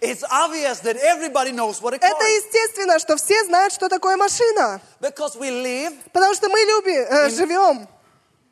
[0.00, 2.44] It's obvious that everybody knows what a car Это is.
[2.44, 4.80] естественно, что все знают, что такое машина.
[5.00, 7.86] Because we live, Потому что мы любим, э, живем.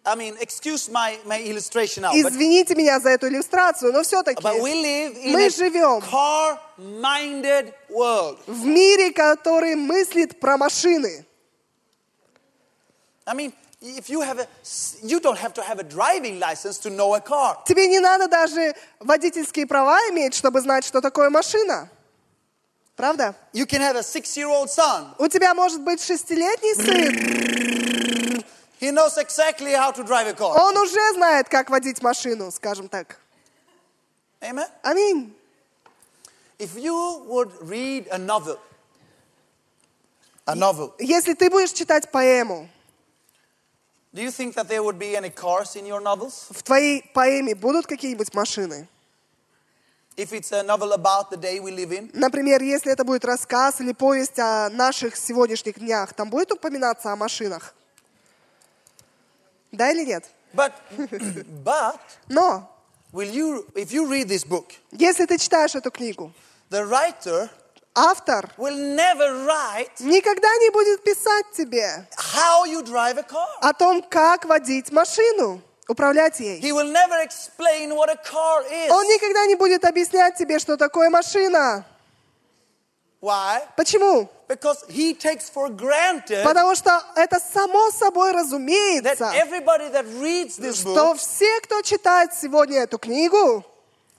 [0.05, 4.43] I mean, excuse my, my illustration now, but, Извините меня за эту иллюстрацию, но все-таки
[4.43, 6.01] but we live in Мы a живем.
[6.03, 8.39] car-minded world.
[8.47, 11.25] в мире, который мыслит про машины.
[13.27, 14.47] I mean, if you have a,
[15.03, 17.59] you don't have to have a driving license to know a car.
[17.67, 21.89] Тебе не надо даже водительские права иметь, чтобы знать, что такое машина.
[22.97, 23.37] Правда?
[23.53, 25.15] You can have a six-year-old son.
[25.19, 28.45] У тебя может быть шестилетний сын,
[28.81, 30.57] He knows exactly how to drive a car.
[30.57, 33.19] он уже знает, как водить машину, скажем так.
[34.41, 34.67] Amen.
[34.83, 35.35] Аминь.
[36.59, 38.59] If you would read a novel,
[40.47, 42.69] a novel, Если ты будешь читать поэму,
[44.13, 46.47] do you think that there would be any cars in your novels?
[46.51, 48.87] в твоей поэме будут какие-нибудь машины?
[50.17, 53.81] If it's a novel about the day we live in, Например, если это будет рассказ
[53.81, 57.75] или повесть о наших сегодняшних днях, там будет упоминаться о машинах?
[59.71, 60.25] Да или нет?
[60.55, 60.73] but
[61.65, 62.69] but Но
[63.13, 66.33] will you if you read this book, если ты читаешь эту книгу,
[66.71, 67.49] the writer
[67.99, 73.47] автор will never write никогда не будет писать тебе how you drive a car.
[73.61, 76.61] о том, как водить машину, управлять ей.
[76.61, 78.91] He will never explain what a car is.
[78.91, 81.85] Он никогда не будет объяснять тебе, что такое машина.
[83.21, 83.63] Why?
[83.77, 84.29] Почему?
[84.49, 90.57] Because he takes for granted Потому что это само собой that разумеется, everybody that reads
[90.57, 93.65] this что book все, кто читает сегодня эту книгу,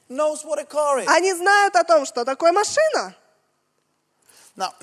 [0.09, 1.05] knows what a car is.
[1.07, 3.15] они знают о том, что такое машина.
[4.59, 4.73] Now,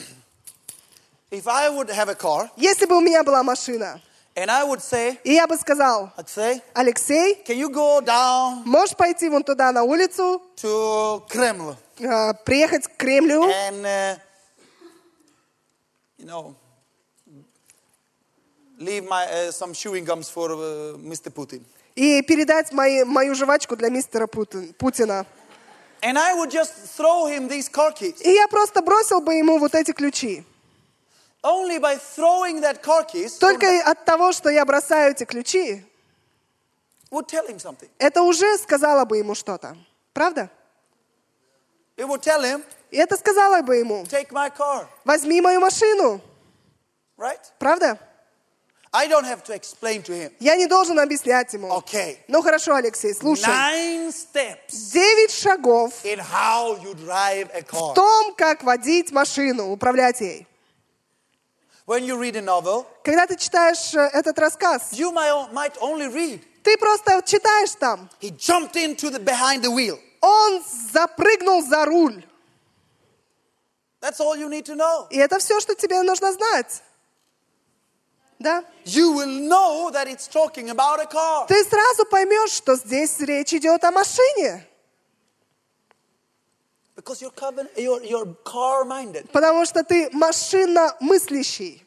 [1.30, 4.00] if I would have a car Если бы у меня была машина,
[4.34, 8.62] and I would say, и я бы сказал, I'd say, Алексей, can you go down
[8.64, 14.18] можешь пойти вон туда на улицу, to Kremlin э, приехать к Кремлю and, uh,
[16.18, 16.54] you know,
[18.78, 21.30] leave my uh, some chewing gums for uh, Mr.
[21.30, 21.62] Putin.
[21.94, 25.26] и передать мои- мою жвачку для мистера Путин- Путина.
[26.02, 28.20] And I would just throw him these car keys.
[28.22, 30.44] И я просто бросил бы ему вот эти ключи.
[31.42, 35.84] Only by throwing that car keys Только от того, что я бросаю эти ключи,
[37.10, 37.88] would tell him something.
[37.98, 39.76] это уже сказала бы ему что-то.
[40.12, 40.50] Правда?
[41.96, 46.20] It would tell him, И это сказала бы ему, take my car, возьми мою машину.
[47.16, 47.40] right?
[47.58, 47.98] Правда?
[48.92, 50.32] I don't have to explain to him.
[50.40, 51.68] Я не должен объяснять ему.
[51.68, 52.18] Okay.
[52.28, 53.44] Ну хорошо, Алексей, слушай.
[53.44, 57.94] Nine steps Девять шагов in how you drive a в car.
[57.94, 60.46] том, как водить машину, управлять ей.
[61.86, 66.40] When you read a novel, Когда ты читаешь э, этот рассказ, you might only read.
[66.62, 68.08] ты просто читаешь там.
[68.20, 69.98] He jumped into the behind the wheel.
[70.20, 72.24] Он запрыгнул за руль.
[74.00, 75.06] That's all you need to know.
[75.10, 76.82] И это все, что тебе нужно знать.
[78.38, 78.64] Да?
[78.84, 81.46] You will know that it's talking about a car.
[81.48, 84.66] Ты сразу поймешь, что здесь речь идет о машине.
[86.96, 89.30] Because you're, covenant, you're, you're car-minded.
[89.32, 91.82] Потому что ты машинно мыслящий.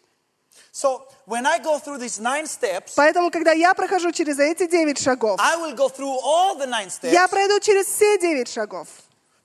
[0.71, 4.99] So when I go through these nine steps, Поэтому, когда я прохожу через эти девять
[5.01, 7.11] шагов, I will go through all the nine steps.
[7.11, 8.87] я пройду через все девять шагов.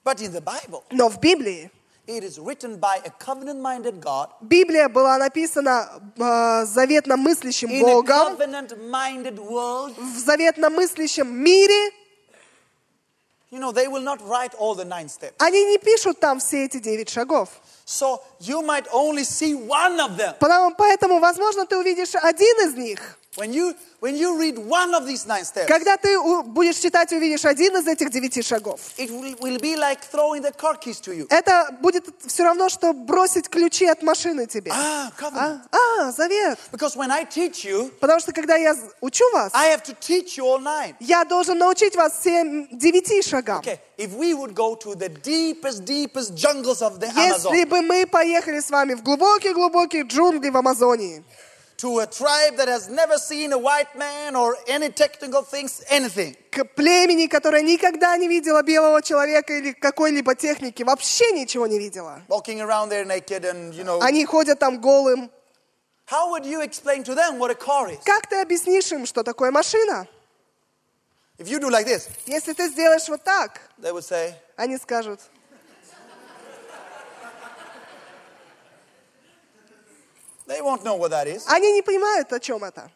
[0.04, 1.70] But in the Bible, Но в Библии,
[2.06, 10.18] it is written by a covenant-minded God Библия была написана э, заветно мыслящим Богом, в
[10.18, 11.92] заветно мыслящем мире.
[13.50, 15.34] You know, they will not write all the nine steps.
[15.38, 17.48] Они не пишут там все эти девять шагов.
[17.86, 20.34] So you might only see one of them.
[20.76, 23.18] Поэтому, возможно, ты увидишь один из них.
[23.37, 27.16] When you, when you read one of these nine steps, Когда ты будешь читать и
[27.16, 31.01] увидишь один из этих девяти шагов, it will, will be like throwing the car keys
[31.01, 31.27] to you.
[31.31, 34.70] это будет все равно, что бросить ключи от машины тебе.
[34.70, 35.62] Ah, covenant.
[35.73, 36.59] А, а, завет.
[36.70, 40.37] Because when I teach you, Потому что когда я учу вас, I have to teach
[40.38, 40.94] you all nine.
[41.01, 43.64] я должен научить вас всем девяти шагам.
[43.97, 44.14] Если
[47.64, 51.25] бы мы поехали с вами в глубокие-глубокие джунгли в Амазонии,
[51.78, 56.37] to a tribe that has never seen a white man or any technical things, anything,
[56.50, 62.22] к племени, которое никогда не видело белого человека или какой-либо техники, вообще ничего не видела.
[62.28, 65.30] walking around there naked and, you know, Они ходят там голым.
[66.06, 67.98] how would you explain to them what a car is?
[68.04, 70.06] Как ты объяснишь им, что такое машина?
[71.38, 75.18] If you do like this, Если ты сделаешь вот так, they would say, они скажут,
[80.46, 81.44] they won't know what that is.
[81.48, 82.90] они не понимают, о чем это.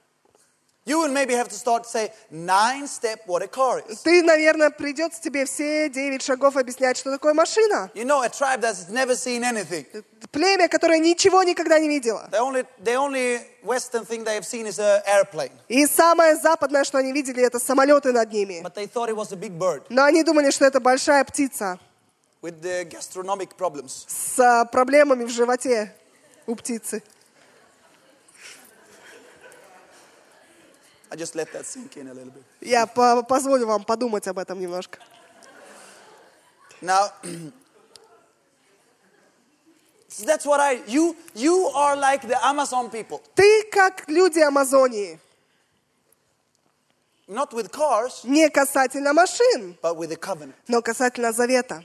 [0.87, 4.01] You will maybe have to start to say nine step what a car is.
[4.03, 7.91] Ты, наверное, придется тебе все девять шагов объяснять, что такое машина.
[7.95, 9.85] You know, a tribe that's never seen anything.
[10.33, 12.27] Племя, которое ничего никогда не видело.
[12.33, 15.53] The only, the only Western thing they have seen is an airplane.
[15.69, 18.63] И самое западное, что они видели, это самолеты над ними.
[18.63, 21.79] But they thought it was a big bird Но они думали, что это большая птица
[22.41, 24.07] with the gastronomic problems.
[24.09, 25.95] с а, проблемами в животе
[26.47, 27.03] у птицы.
[31.11, 32.43] I just let that sink in a little bit.
[32.61, 34.99] Я по- позволю вам подумать об этом немножко.
[36.83, 37.11] Now,
[40.09, 43.21] so that's what I, you, you are like the Amazon people.
[43.35, 45.19] Ты как люди Амазонии.
[47.29, 50.55] Not with cars, Не касательно машин, but with the covenant.
[50.67, 51.85] но касательно завета.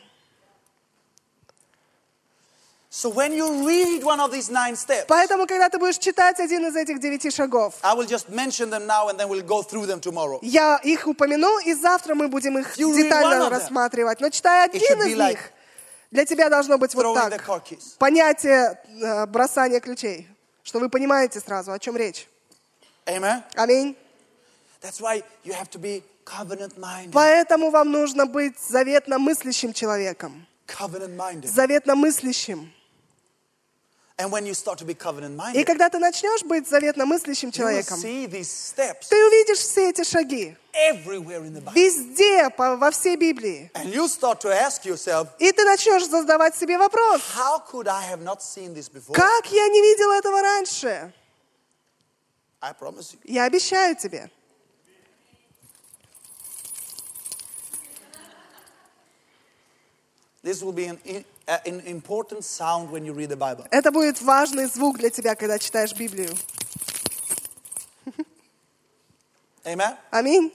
[2.95, 6.67] So when you read one of these nine steps, Поэтому, когда ты будешь читать один
[6.67, 9.88] из этих девяти шагов, I will just mention them now and then we'll go through
[9.88, 10.38] them tomorrow.
[10.43, 14.21] я их упомяну, и завтра мы будем их You детально рассматривать.
[14.21, 15.39] Но читая один из like них,
[16.12, 17.43] для тебя должно быть вот так.
[17.97, 20.27] Понятие э, бросания ключей,
[20.62, 22.29] что вы понимаете сразу, о чем речь.
[23.08, 23.97] Аминь.
[27.12, 30.45] Поэтому вам нужно быть заветно мыслящим человеком.
[31.43, 32.71] Заветно мыслящим.
[32.75, 33.32] And when you start
[33.73, 34.03] to be covenant
[35.56, 37.99] И когда ты начнешь быть заветно мыслящим человеком,
[39.10, 40.56] ты увидишь все эти шаги
[41.73, 43.71] везде, по- во всей Библии.
[45.39, 47.21] И ты начнешь задавать себе вопрос,
[49.13, 51.12] как я не видел этого раньше?
[53.23, 54.30] Я обещаю тебе.
[60.43, 60.99] This will be an
[61.86, 63.65] important sound when you read the Bible.
[63.71, 66.29] Это будет важный звук для тебя, когда читаешь Библию.
[69.65, 69.95] Amen?
[70.12, 70.51] Аминь.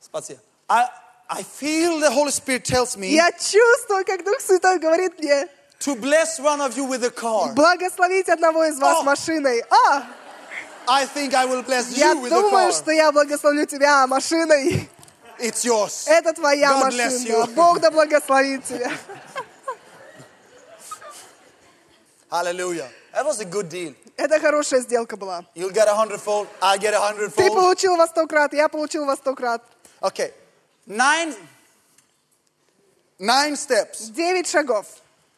[0.00, 0.40] Спасибо.
[0.68, 0.88] I,
[1.28, 5.48] I feel the Holy Spirit tells me Я чувствую, как Дух Святой говорит мне,
[5.80, 7.54] to bless one of you with a car.
[7.54, 9.02] благословить одного из вас О!
[9.02, 9.62] машиной.
[9.70, 10.02] А,
[10.86, 12.72] I think I will bless я you with a думаю, car.
[12.72, 14.88] что я благословлю тебя машиной.
[15.40, 16.06] It's yours.
[16.06, 17.44] Это твоя God bless машина.
[17.44, 17.46] you.
[17.54, 18.90] Бог да благословит тебя.
[22.30, 22.88] Hallelujah.
[23.12, 23.94] That was a good deal.
[24.16, 25.44] Это хорошая сделка была.
[25.54, 26.46] You'll get a hundredfold.
[26.62, 27.54] I get a Ты hundredfold.
[27.54, 29.62] получил во сто крат, я получил во сто крат.
[30.00, 30.32] Okay.
[30.86, 31.34] Nine,
[33.18, 34.86] nine steps Девять шагов.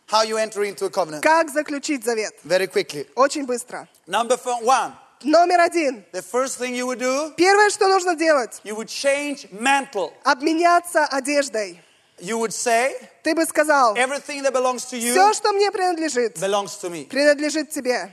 [0.09, 1.23] how you enter into a covenant.
[1.23, 2.35] Как заключить завет?
[2.45, 3.07] Very quickly.
[3.15, 3.89] Очень быстро.
[4.07, 4.93] Number one.
[5.25, 6.05] Номер один.
[6.13, 10.13] The first thing you would do, Первое, что нужно делать, you would change mantle.
[10.25, 11.81] обменяться одеждой.
[12.19, 12.93] You would say,
[13.25, 17.07] Ты бы сказал, everything that belongs to you все, что мне принадлежит, belongs to me.
[17.07, 18.11] принадлежит тебе.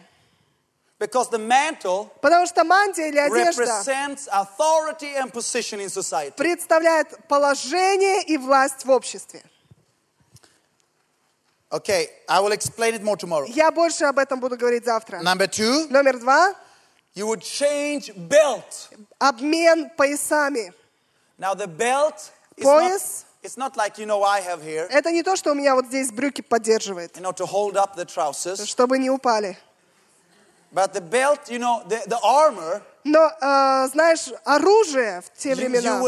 [0.99, 6.33] Because the mantle Потому что мантия или одежда represents authority and position in society.
[6.35, 9.41] представляет положение и власть в обществе.
[11.71, 13.45] Okay, I will explain it more tomorrow.
[13.47, 15.21] Я больше об этом буду говорить завтра.
[15.21, 16.55] Number two, Номер два.
[17.14, 18.90] you would change belt.
[19.20, 20.72] Обмен поясами.
[21.38, 25.22] Now the belt is Пояс It's not like, you know, I have here, Это не
[25.22, 28.64] то, что у меня вот здесь брюки поддерживает, you know, to hold up the trousers.
[28.64, 29.58] чтобы не упали.
[30.72, 35.99] But the belt, you know, the, the armor, Но, э, знаешь, оружие в те времена,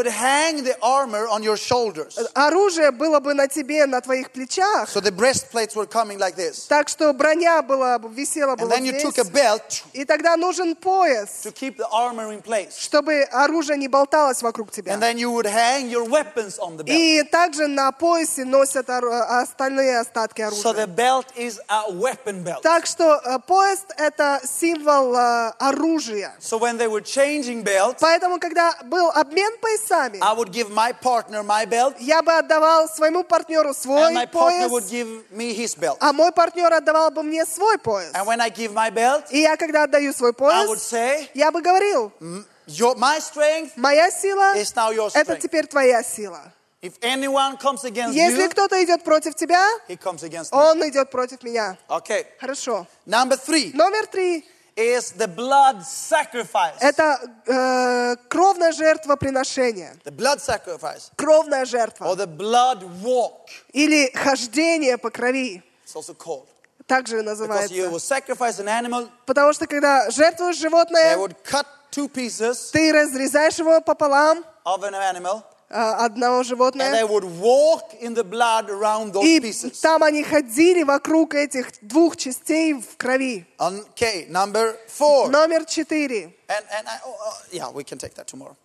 [2.34, 6.66] оружие было бы на тебе, на твоих плечах, So the breastplates were coming like this.
[6.68, 9.04] так что броня была, бы- висела бы And you здесь.
[9.04, 12.76] took a belt И тогда нужен пояс, to keep the armor in place.
[12.78, 14.92] чтобы оружие не болталось вокруг тебя.
[14.94, 16.88] And then you would hang your weapons on the belt.
[16.96, 20.86] И также на поясе носят остальные остатки So оружия.
[20.86, 22.62] the belt is a weapon belt.
[22.62, 26.34] Так что э, пояс— это символ э, оружия.
[26.40, 30.92] So when they were changing belts, Поэтому, когда был обмен поясами, I would give my
[30.92, 35.22] partner my belt, я бы отдавал своему партнеру and свой my partner would пояс, give
[35.30, 35.96] me his belt.
[36.00, 38.12] а мой партнер отдавал бы мне свой пояс.
[38.14, 41.28] And when I give my belt, И я, когда отдаю свой I would пояс, say,
[41.34, 45.40] я бы говорил, "Mm, your, my strength моя сила is now your— это strength.
[45.42, 46.40] теперь твоя сила.
[46.82, 50.58] If anyone comes against Если you, кто-то идет против тебя, he comes against me.
[50.58, 51.76] он идет против меня.
[51.88, 52.26] Okay.
[52.40, 52.88] Хорошо.
[53.06, 54.44] Number three Номер три
[54.76, 59.96] is the blood sacrifice.— это э, кровное жертвоприношение.
[60.04, 61.10] The blood sacrifice.
[61.16, 62.14] Кровная Or жертва.
[62.16, 63.48] the blood walk.
[63.72, 65.62] Или хождение по крови.
[65.84, 66.46] It's also called.
[66.86, 67.90] Также Because you называется.
[67.90, 72.92] will sacrifice an animal, Потому что когда жертвуешь they животное, would cut two pieces ты
[72.92, 75.42] разрезаешь его пополам, of an animal, э,
[75.72, 76.42] одного
[79.12, 83.46] those и там они ходили вокруг этих двух частей в крови.
[83.58, 85.28] Okay, number four.
[85.30, 86.34] Номер четыре.
[86.48, 88.56] And, and I, oh, oh, yeah, we can take that tomorrow.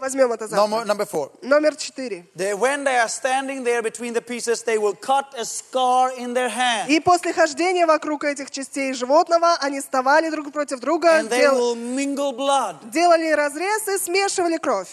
[0.00, 0.94] Возьмем это Number, завтра.
[0.94, 1.30] number four.
[1.42, 2.26] Номер четыре.
[2.34, 6.34] They, when they are standing there between the pieces, they will cut a scar in
[6.34, 6.88] their hand.
[6.88, 11.76] И после хождения вокруг этих частей животного они вставали друг против друга, And they will
[11.76, 12.90] mingle blood.
[12.90, 14.88] делали разрез и смешивали кровь.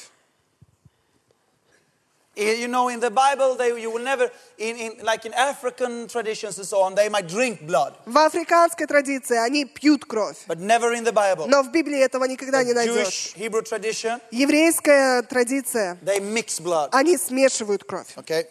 [2.39, 6.07] Eh, You know, in the Bible, they, you will never, in, in, like in African
[6.07, 10.37] traditions and so on, they might drink blood, В африканской традиции они пьют кровь.
[10.47, 11.47] but never in the Bible.
[11.49, 13.33] Но в Библии этого никогда не The найдешь.
[13.35, 16.91] Jewish Hebrew tradition, Еврейская традиция, they mix blood.
[16.93, 18.15] они смешивают кровь.
[18.17, 18.45] Okay.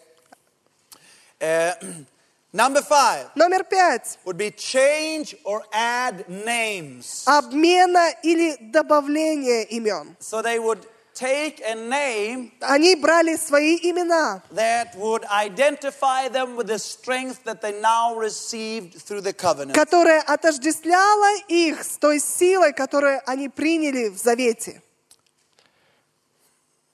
[1.40, 1.72] Uh,
[2.52, 4.18] number five Номер пять.
[4.24, 7.22] would be change or add names.
[7.26, 10.16] Обмена или добавление имен.
[10.18, 16.67] So they would take a name Они брали свои имена, that would identify them with
[16.67, 19.73] the strength that they now received through the covenant.
[19.73, 24.81] которая отождествляла их с той силой, которую они приняли в завете.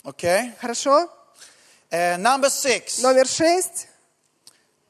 [0.03, 0.53] Okay.
[0.61, 1.09] Хорошо?
[1.91, 3.87] Uh, number six, Номер шесть.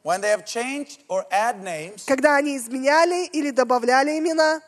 [0.03, 4.61] when they have changed or add names, Когда они изменяли или добавляли имена,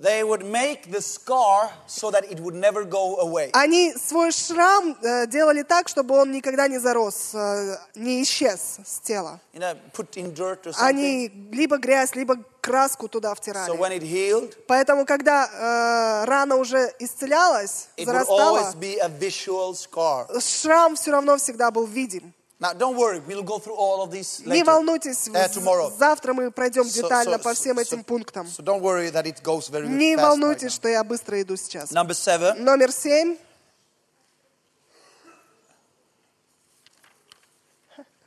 [0.00, 3.50] they would make the scar so that it would never go away.
[3.52, 9.00] они свой шрам э, делали так, чтобы он никогда не зарос, э, не исчез с
[9.00, 9.40] тела.
[9.52, 10.86] You know, put in dirt or something.
[10.88, 13.76] Они либо грязь, либо краску туда So втирали.
[13.76, 19.08] when it healed, Поэтому, когда э, рана уже исцелялась, it would зарастала, always be a
[19.08, 20.26] visual scar.
[20.40, 22.32] шрам все равно всегда был видим.
[22.60, 24.66] Now, don't worry, we'll go through all of these Не later.
[24.66, 25.90] волнуйтесь, uh, tomorrow.
[25.98, 28.46] завтра мы пройдем So- детально so- по всем so- этим пунктам.
[28.48, 30.18] So don't worry that it goes very Не fast.
[30.18, 31.90] right волнуйтесь, что я быстро иду сейчас.
[31.90, 32.02] now.
[32.04, 33.38] Number seven, Номер семь.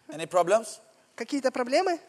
[0.09, 0.79] any problems?
[1.15, 1.99] Какие-то проблемы?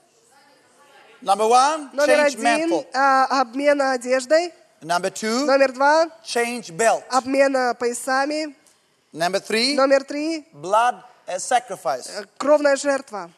[1.22, 2.70] Number one, Номер change один.
[2.70, 2.86] mantle.
[2.94, 4.52] а, обмена одеждой.
[4.80, 6.08] Number two, Номер два.
[6.22, 7.02] change belt.
[7.10, 8.54] Обмена поясами.
[9.12, 10.46] Number three, Номер три.
[10.52, 11.02] blood
[11.38, 12.08] sacrifice.
[12.08, 13.30] э, Кровная жертва.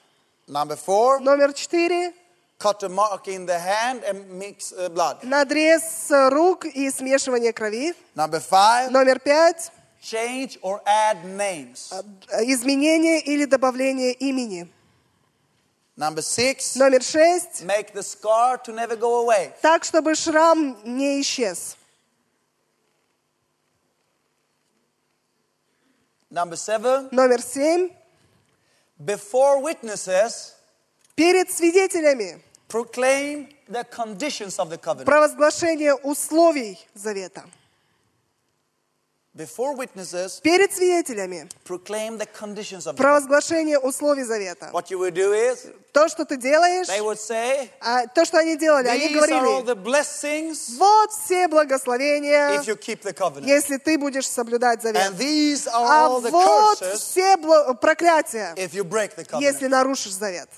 [0.49, 2.13] Number four, Номер четыре.
[2.59, 5.23] cut a mark in the hand and mix uh, blood.
[5.25, 7.95] Надрез рук и смешивание крови.
[8.15, 9.71] Number five, Номер пять.
[10.03, 11.91] change or add names.
[11.93, 14.69] э, Изменение или добавление имени.
[15.99, 17.63] Number six, Номер шесть.
[17.65, 19.53] make the scar to never go away.
[19.63, 21.77] Так, чтобы шрам не исчез.
[26.37, 27.89] Number seven, Номер семь.
[29.03, 30.53] before witnesses,
[31.17, 32.43] Перед свидетелями.
[32.69, 35.07] proclaim the conditions of the covenant.
[35.07, 37.45] Провозглашение условий завета.
[40.43, 41.47] Перед свидетелями.
[42.97, 44.71] Провозглашение условий завета.
[45.93, 49.39] То, что ты делаешь, say, а, то, что они делали, они говорили,
[50.79, 52.61] вот все благословения,
[53.47, 55.13] если ты будешь соблюдать завет.
[55.73, 57.37] А вот все
[57.81, 58.55] проклятия,
[59.43, 60.49] если нарушишь завет.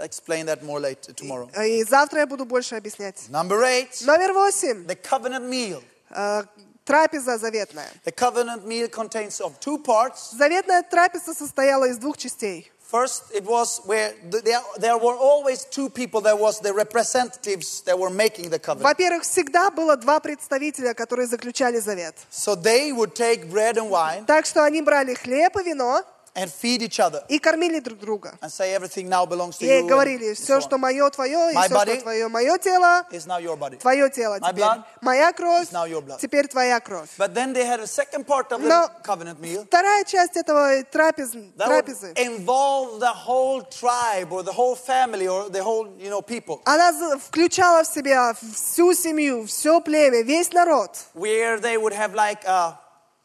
[0.00, 1.48] Explain that more later tomorrow.
[1.64, 3.28] И завтра я буду больше объяснять.
[3.28, 4.86] Number eight, Номер восемь.
[4.86, 5.82] the covenant meal.
[6.10, 6.42] Э,
[6.84, 7.88] трапеза заветная.
[8.04, 10.32] The covenant meal contains of two parts.
[10.36, 12.70] Заветная трапеза состояла из двух частей.
[12.90, 16.20] First, it was where th- there, there were always two people.
[16.20, 18.82] There was the representatives that were making the covenant.
[18.82, 22.16] Во-первых, всегда было два представителя, которые заключали завет.
[22.32, 26.02] So they would take bread and wine Так что они брали хлеб и вино
[26.37, 28.37] and feed each other и кормили друг друга.
[28.41, 29.79] and say everything now belongs to И you.
[29.79, 30.61] and говорили, so все, on.
[30.63, 33.77] что мое, твое, и My все, body что твое, мое тело, is now your body.
[33.77, 34.65] твое тело My теперь.
[34.65, 36.19] blood Моя кровь, is now your blood.
[36.19, 37.07] теперь твоя кровь.
[37.17, 40.83] But then they had a second part of the Но- covenant meal Вторая часть этого
[40.91, 45.87] трапез, that would трапезы, involve the whole tribe or the whole family or the whole,
[45.97, 46.59] you know, people.
[46.65, 52.13] она за- включала в себя всю семью, все племя, весь народ, Where they would have
[52.13, 52.77] like a,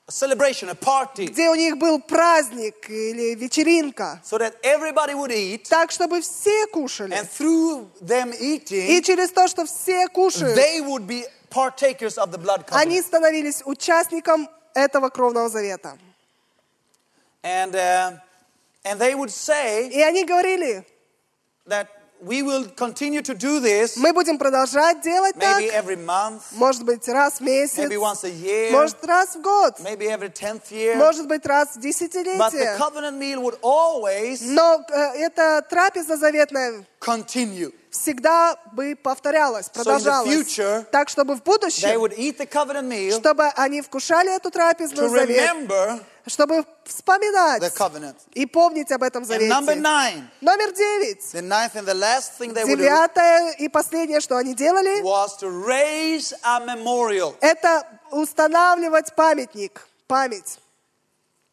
[0.08, 5.32] a celebration, a party, где у них был праздник или вечеринка, so that everybody would
[5.32, 5.68] eat.
[5.68, 7.16] так, чтобы все кушали.
[7.16, 12.32] And through them И eating, через то, что все кушают, they would be partakers of
[12.32, 15.98] the blood они становились участником этого кровного завета.
[17.42, 18.20] And, uh,
[18.84, 20.86] and they would say И они говорили,
[21.66, 21.88] that
[22.26, 26.84] we will continue to do this мы будем продолжать делать так, maybe every month, может
[26.84, 30.72] быть, раз в месяц, maybe once a year, может, раз в год, maybe every tenth
[30.72, 30.96] year.
[30.96, 32.78] может быть, раз в But the десятилетие.
[32.80, 37.72] covenant meal would always Но э, эта трапеза заветная continue.
[37.92, 40.30] всегда бы повторялась, продолжалась.
[40.34, 44.50] future, так, чтобы в They будущем, would eat the covenant meal чтобы они вкушали эту
[44.50, 45.52] to трапезную завет,
[46.28, 47.62] чтобы вспоминать
[48.34, 49.52] и помнить об этом завете.
[49.52, 51.32] nine, Номер девять.
[52.68, 55.00] Девятое и последнее, что они делали,
[57.42, 60.60] это устанавливать памятник, память.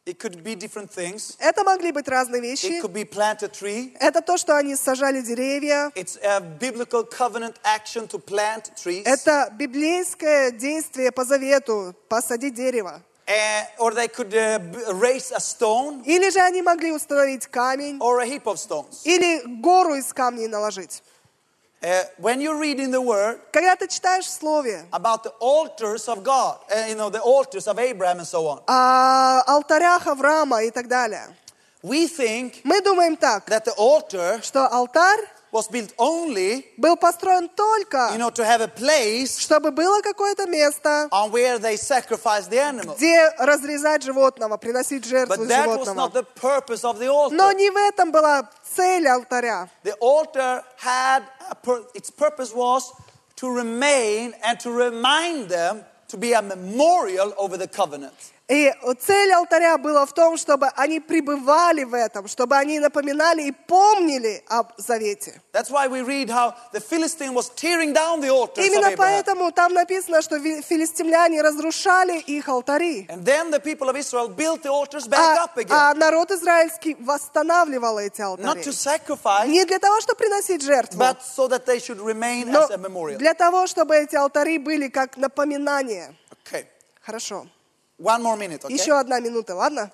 [0.05, 1.37] It could be different things.
[1.39, 2.81] Это могли быть разные It вещи.
[2.83, 3.97] could be plant a tree.
[4.01, 5.93] Это то, что они сажали деревья.
[5.95, 9.03] It's a biblical covenant action to plant trees.
[9.05, 13.01] Это библейское действие по завету, посадить дерево.
[13.30, 17.98] Uh, or they could uh, b- raise a stone Или же они могли установить камень,
[18.00, 19.02] or a heap of stones.
[19.04, 21.04] или гору из камней наложить.
[21.82, 26.08] Uh, when you read in the Word Когда ты читаешь в Слове about the altars
[26.08, 30.64] of God, uh, you know, the altars of Abraham and so on, о алтарях Авраама
[30.64, 31.28] и так далее,
[31.84, 35.20] we think мы думаем так, that the altar что алтарь
[35.52, 40.46] was built only, был построен только, you know, to have a place чтобы было какое-то
[40.46, 42.96] место, on where they sacrifice the animal.
[42.98, 45.96] где разрезать животного, приносить жертву But that was животного.
[45.96, 47.34] not the purpose of the altar.
[47.36, 49.70] Но не в этом была цель алтаря.
[49.84, 52.92] The altar had a pur- its purpose was
[53.38, 58.14] to remain and to remind them to be a memorial over the covenant.
[58.53, 63.53] И цель алтаря была в том, чтобы они пребывали в этом, чтобы они напоминали и
[63.53, 65.41] помнили об завете.
[68.57, 73.07] Именно поэтому там написано, что филистимляне разрушали их алтари.
[73.09, 73.17] А,
[75.91, 78.49] а народ израильский восстанавливал эти алтари.
[79.49, 81.17] Не для того, чтобы приносить жертву, но
[83.17, 86.15] для того, чтобы эти алтари были как напоминание.
[87.01, 87.47] Хорошо.
[88.03, 88.75] One more minute, okay?
[88.75, 89.93] Еще одна минута, ладно?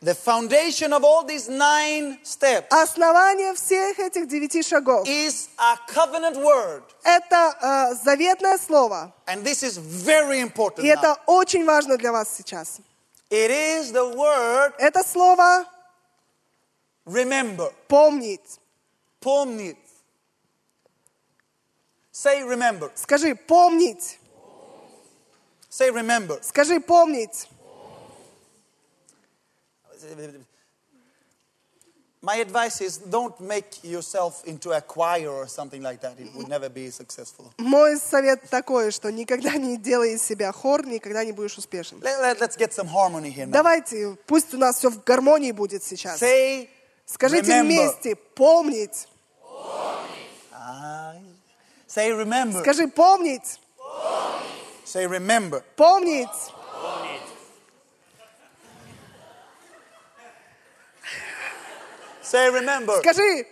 [0.00, 6.36] The foundation of all these nine steps Основание всех этих девяти шагов is a covenant
[6.36, 9.12] word.– это э, заветное слово.
[9.26, 10.84] And this is very important.
[10.84, 10.94] И now.
[10.94, 12.80] это очень важно для вас сейчас.
[13.30, 15.66] It is the word Это слово
[17.04, 17.72] remember.
[17.88, 18.60] «помнить».
[19.20, 19.76] Помнить.
[22.12, 22.90] Say remember.
[22.94, 24.18] Скажи «помнить».
[25.78, 26.40] Say remember.
[26.42, 27.46] Скажи «помнить».
[32.20, 36.18] My advice is don't make yourself into a choir or something like that.
[36.18, 37.52] It would never be successful.
[37.58, 42.00] Мой совет такой, что никогда не делай из себя хор, никогда не будешь успешен.
[42.00, 43.52] Let, us get some harmony here now.
[43.52, 46.20] Давайте, пусть у нас все в гармонии будет сейчас.
[46.20, 46.68] Say
[47.06, 47.62] Скажите remember.
[47.62, 49.06] вместе «помнить».
[50.52, 51.14] Ah,
[51.86, 52.60] say remember.
[52.62, 53.60] Скажи «помнить».
[54.87, 55.63] Say remember.
[55.75, 56.29] Помнить.
[62.21, 62.97] Say remember.
[62.99, 63.45] Скажи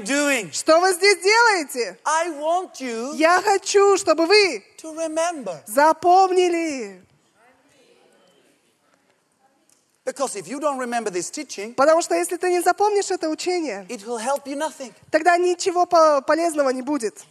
[0.00, 0.52] you doing?
[0.52, 1.98] Что вы здесь делаете?
[2.04, 5.60] I want you Я хочу, чтобы вы to remember.
[5.66, 7.02] запомнили.
[10.04, 13.86] Because if you don't remember this teaching, Потому что если ты не запомнишь это учение,
[13.88, 14.92] it will help you nothing.
[15.10, 17.22] тогда ничего по- полезного не будет.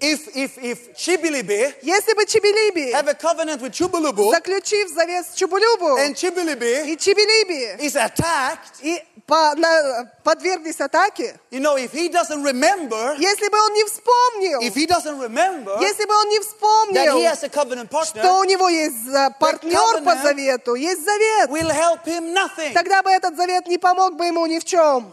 [0.00, 5.34] If, if, if Chibilibi Если бы Чебелиби, have a covenant with Chubulubu заключив завет с
[5.34, 11.92] Чубулюбу and Chibilibi и Чебелиби, is attacked, и по- на- подверглись атаке, you know, if
[11.92, 16.28] he doesn't remember, если бы он не вспомнил, if he doesn't remember если бы он
[16.28, 19.06] не that he вспомнил, has a covenant partner, что у него есть
[19.40, 22.72] партнер по завету, есть завет, will help him nothing.
[22.74, 25.12] тогда бы этот завет не помог бы ему ни в чем.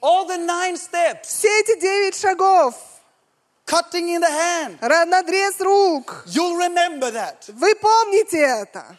[0.00, 2.74] All the nine steps, Все эти девять шагов,
[3.65, 7.49] cutting in the hand, ра- надрез рук, you'll remember that.
[7.49, 8.97] вы помните это.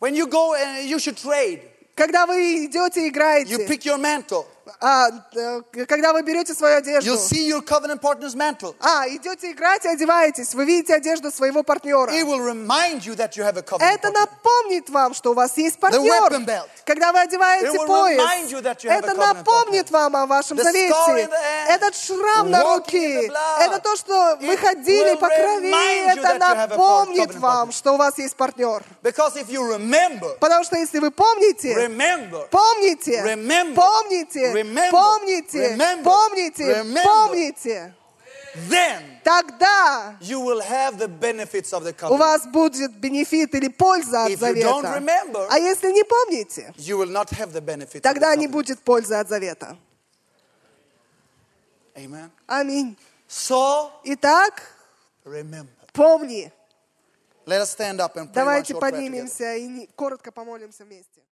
[0.00, 1.60] When you go and you should trade,
[1.94, 4.46] Когда вы идете you играете, pick your mantle.
[4.81, 8.75] А, э, когда вы берете свою одежду, You'll see your covenant partner's mantle.
[8.79, 12.11] а, идете играть и одеваетесь, вы видите одежду своего партнера.
[12.11, 15.57] It will remind you that you have a covenant Это напомнит вам, что у вас
[15.57, 16.31] есть weapon партнер.
[16.41, 16.67] belt.
[16.85, 18.21] Когда вы одеваете пояс,
[18.83, 20.93] это напомнит вам о вашем The завете.
[20.93, 21.29] the
[21.69, 27.71] Этот шрам на руке, the это то, что вы ходили по крови, это напомнит вам,
[27.71, 28.83] что у вас есть партнер.
[30.39, 31.73] Потому что если вы помните,
[32.51, 33.37] помните,
[33.75, 34.64] помните.
[34.91, 37.93] Помните, помните, помните,
[39.23, 40.17] тогда
[42.09, 45.03] у вас будет бенефит или польза от завета.
[45.49, 46.73] А если не помните,
[48.01, 49.77] тогда не будет пользы от завета.
[52.47, 52.97] Аминь.
[54.03, 54.63] Итак,
[55.93, 56.51] помни.
[58.33, 61.24] Давайте поднимемся и коротко помолимся вместе.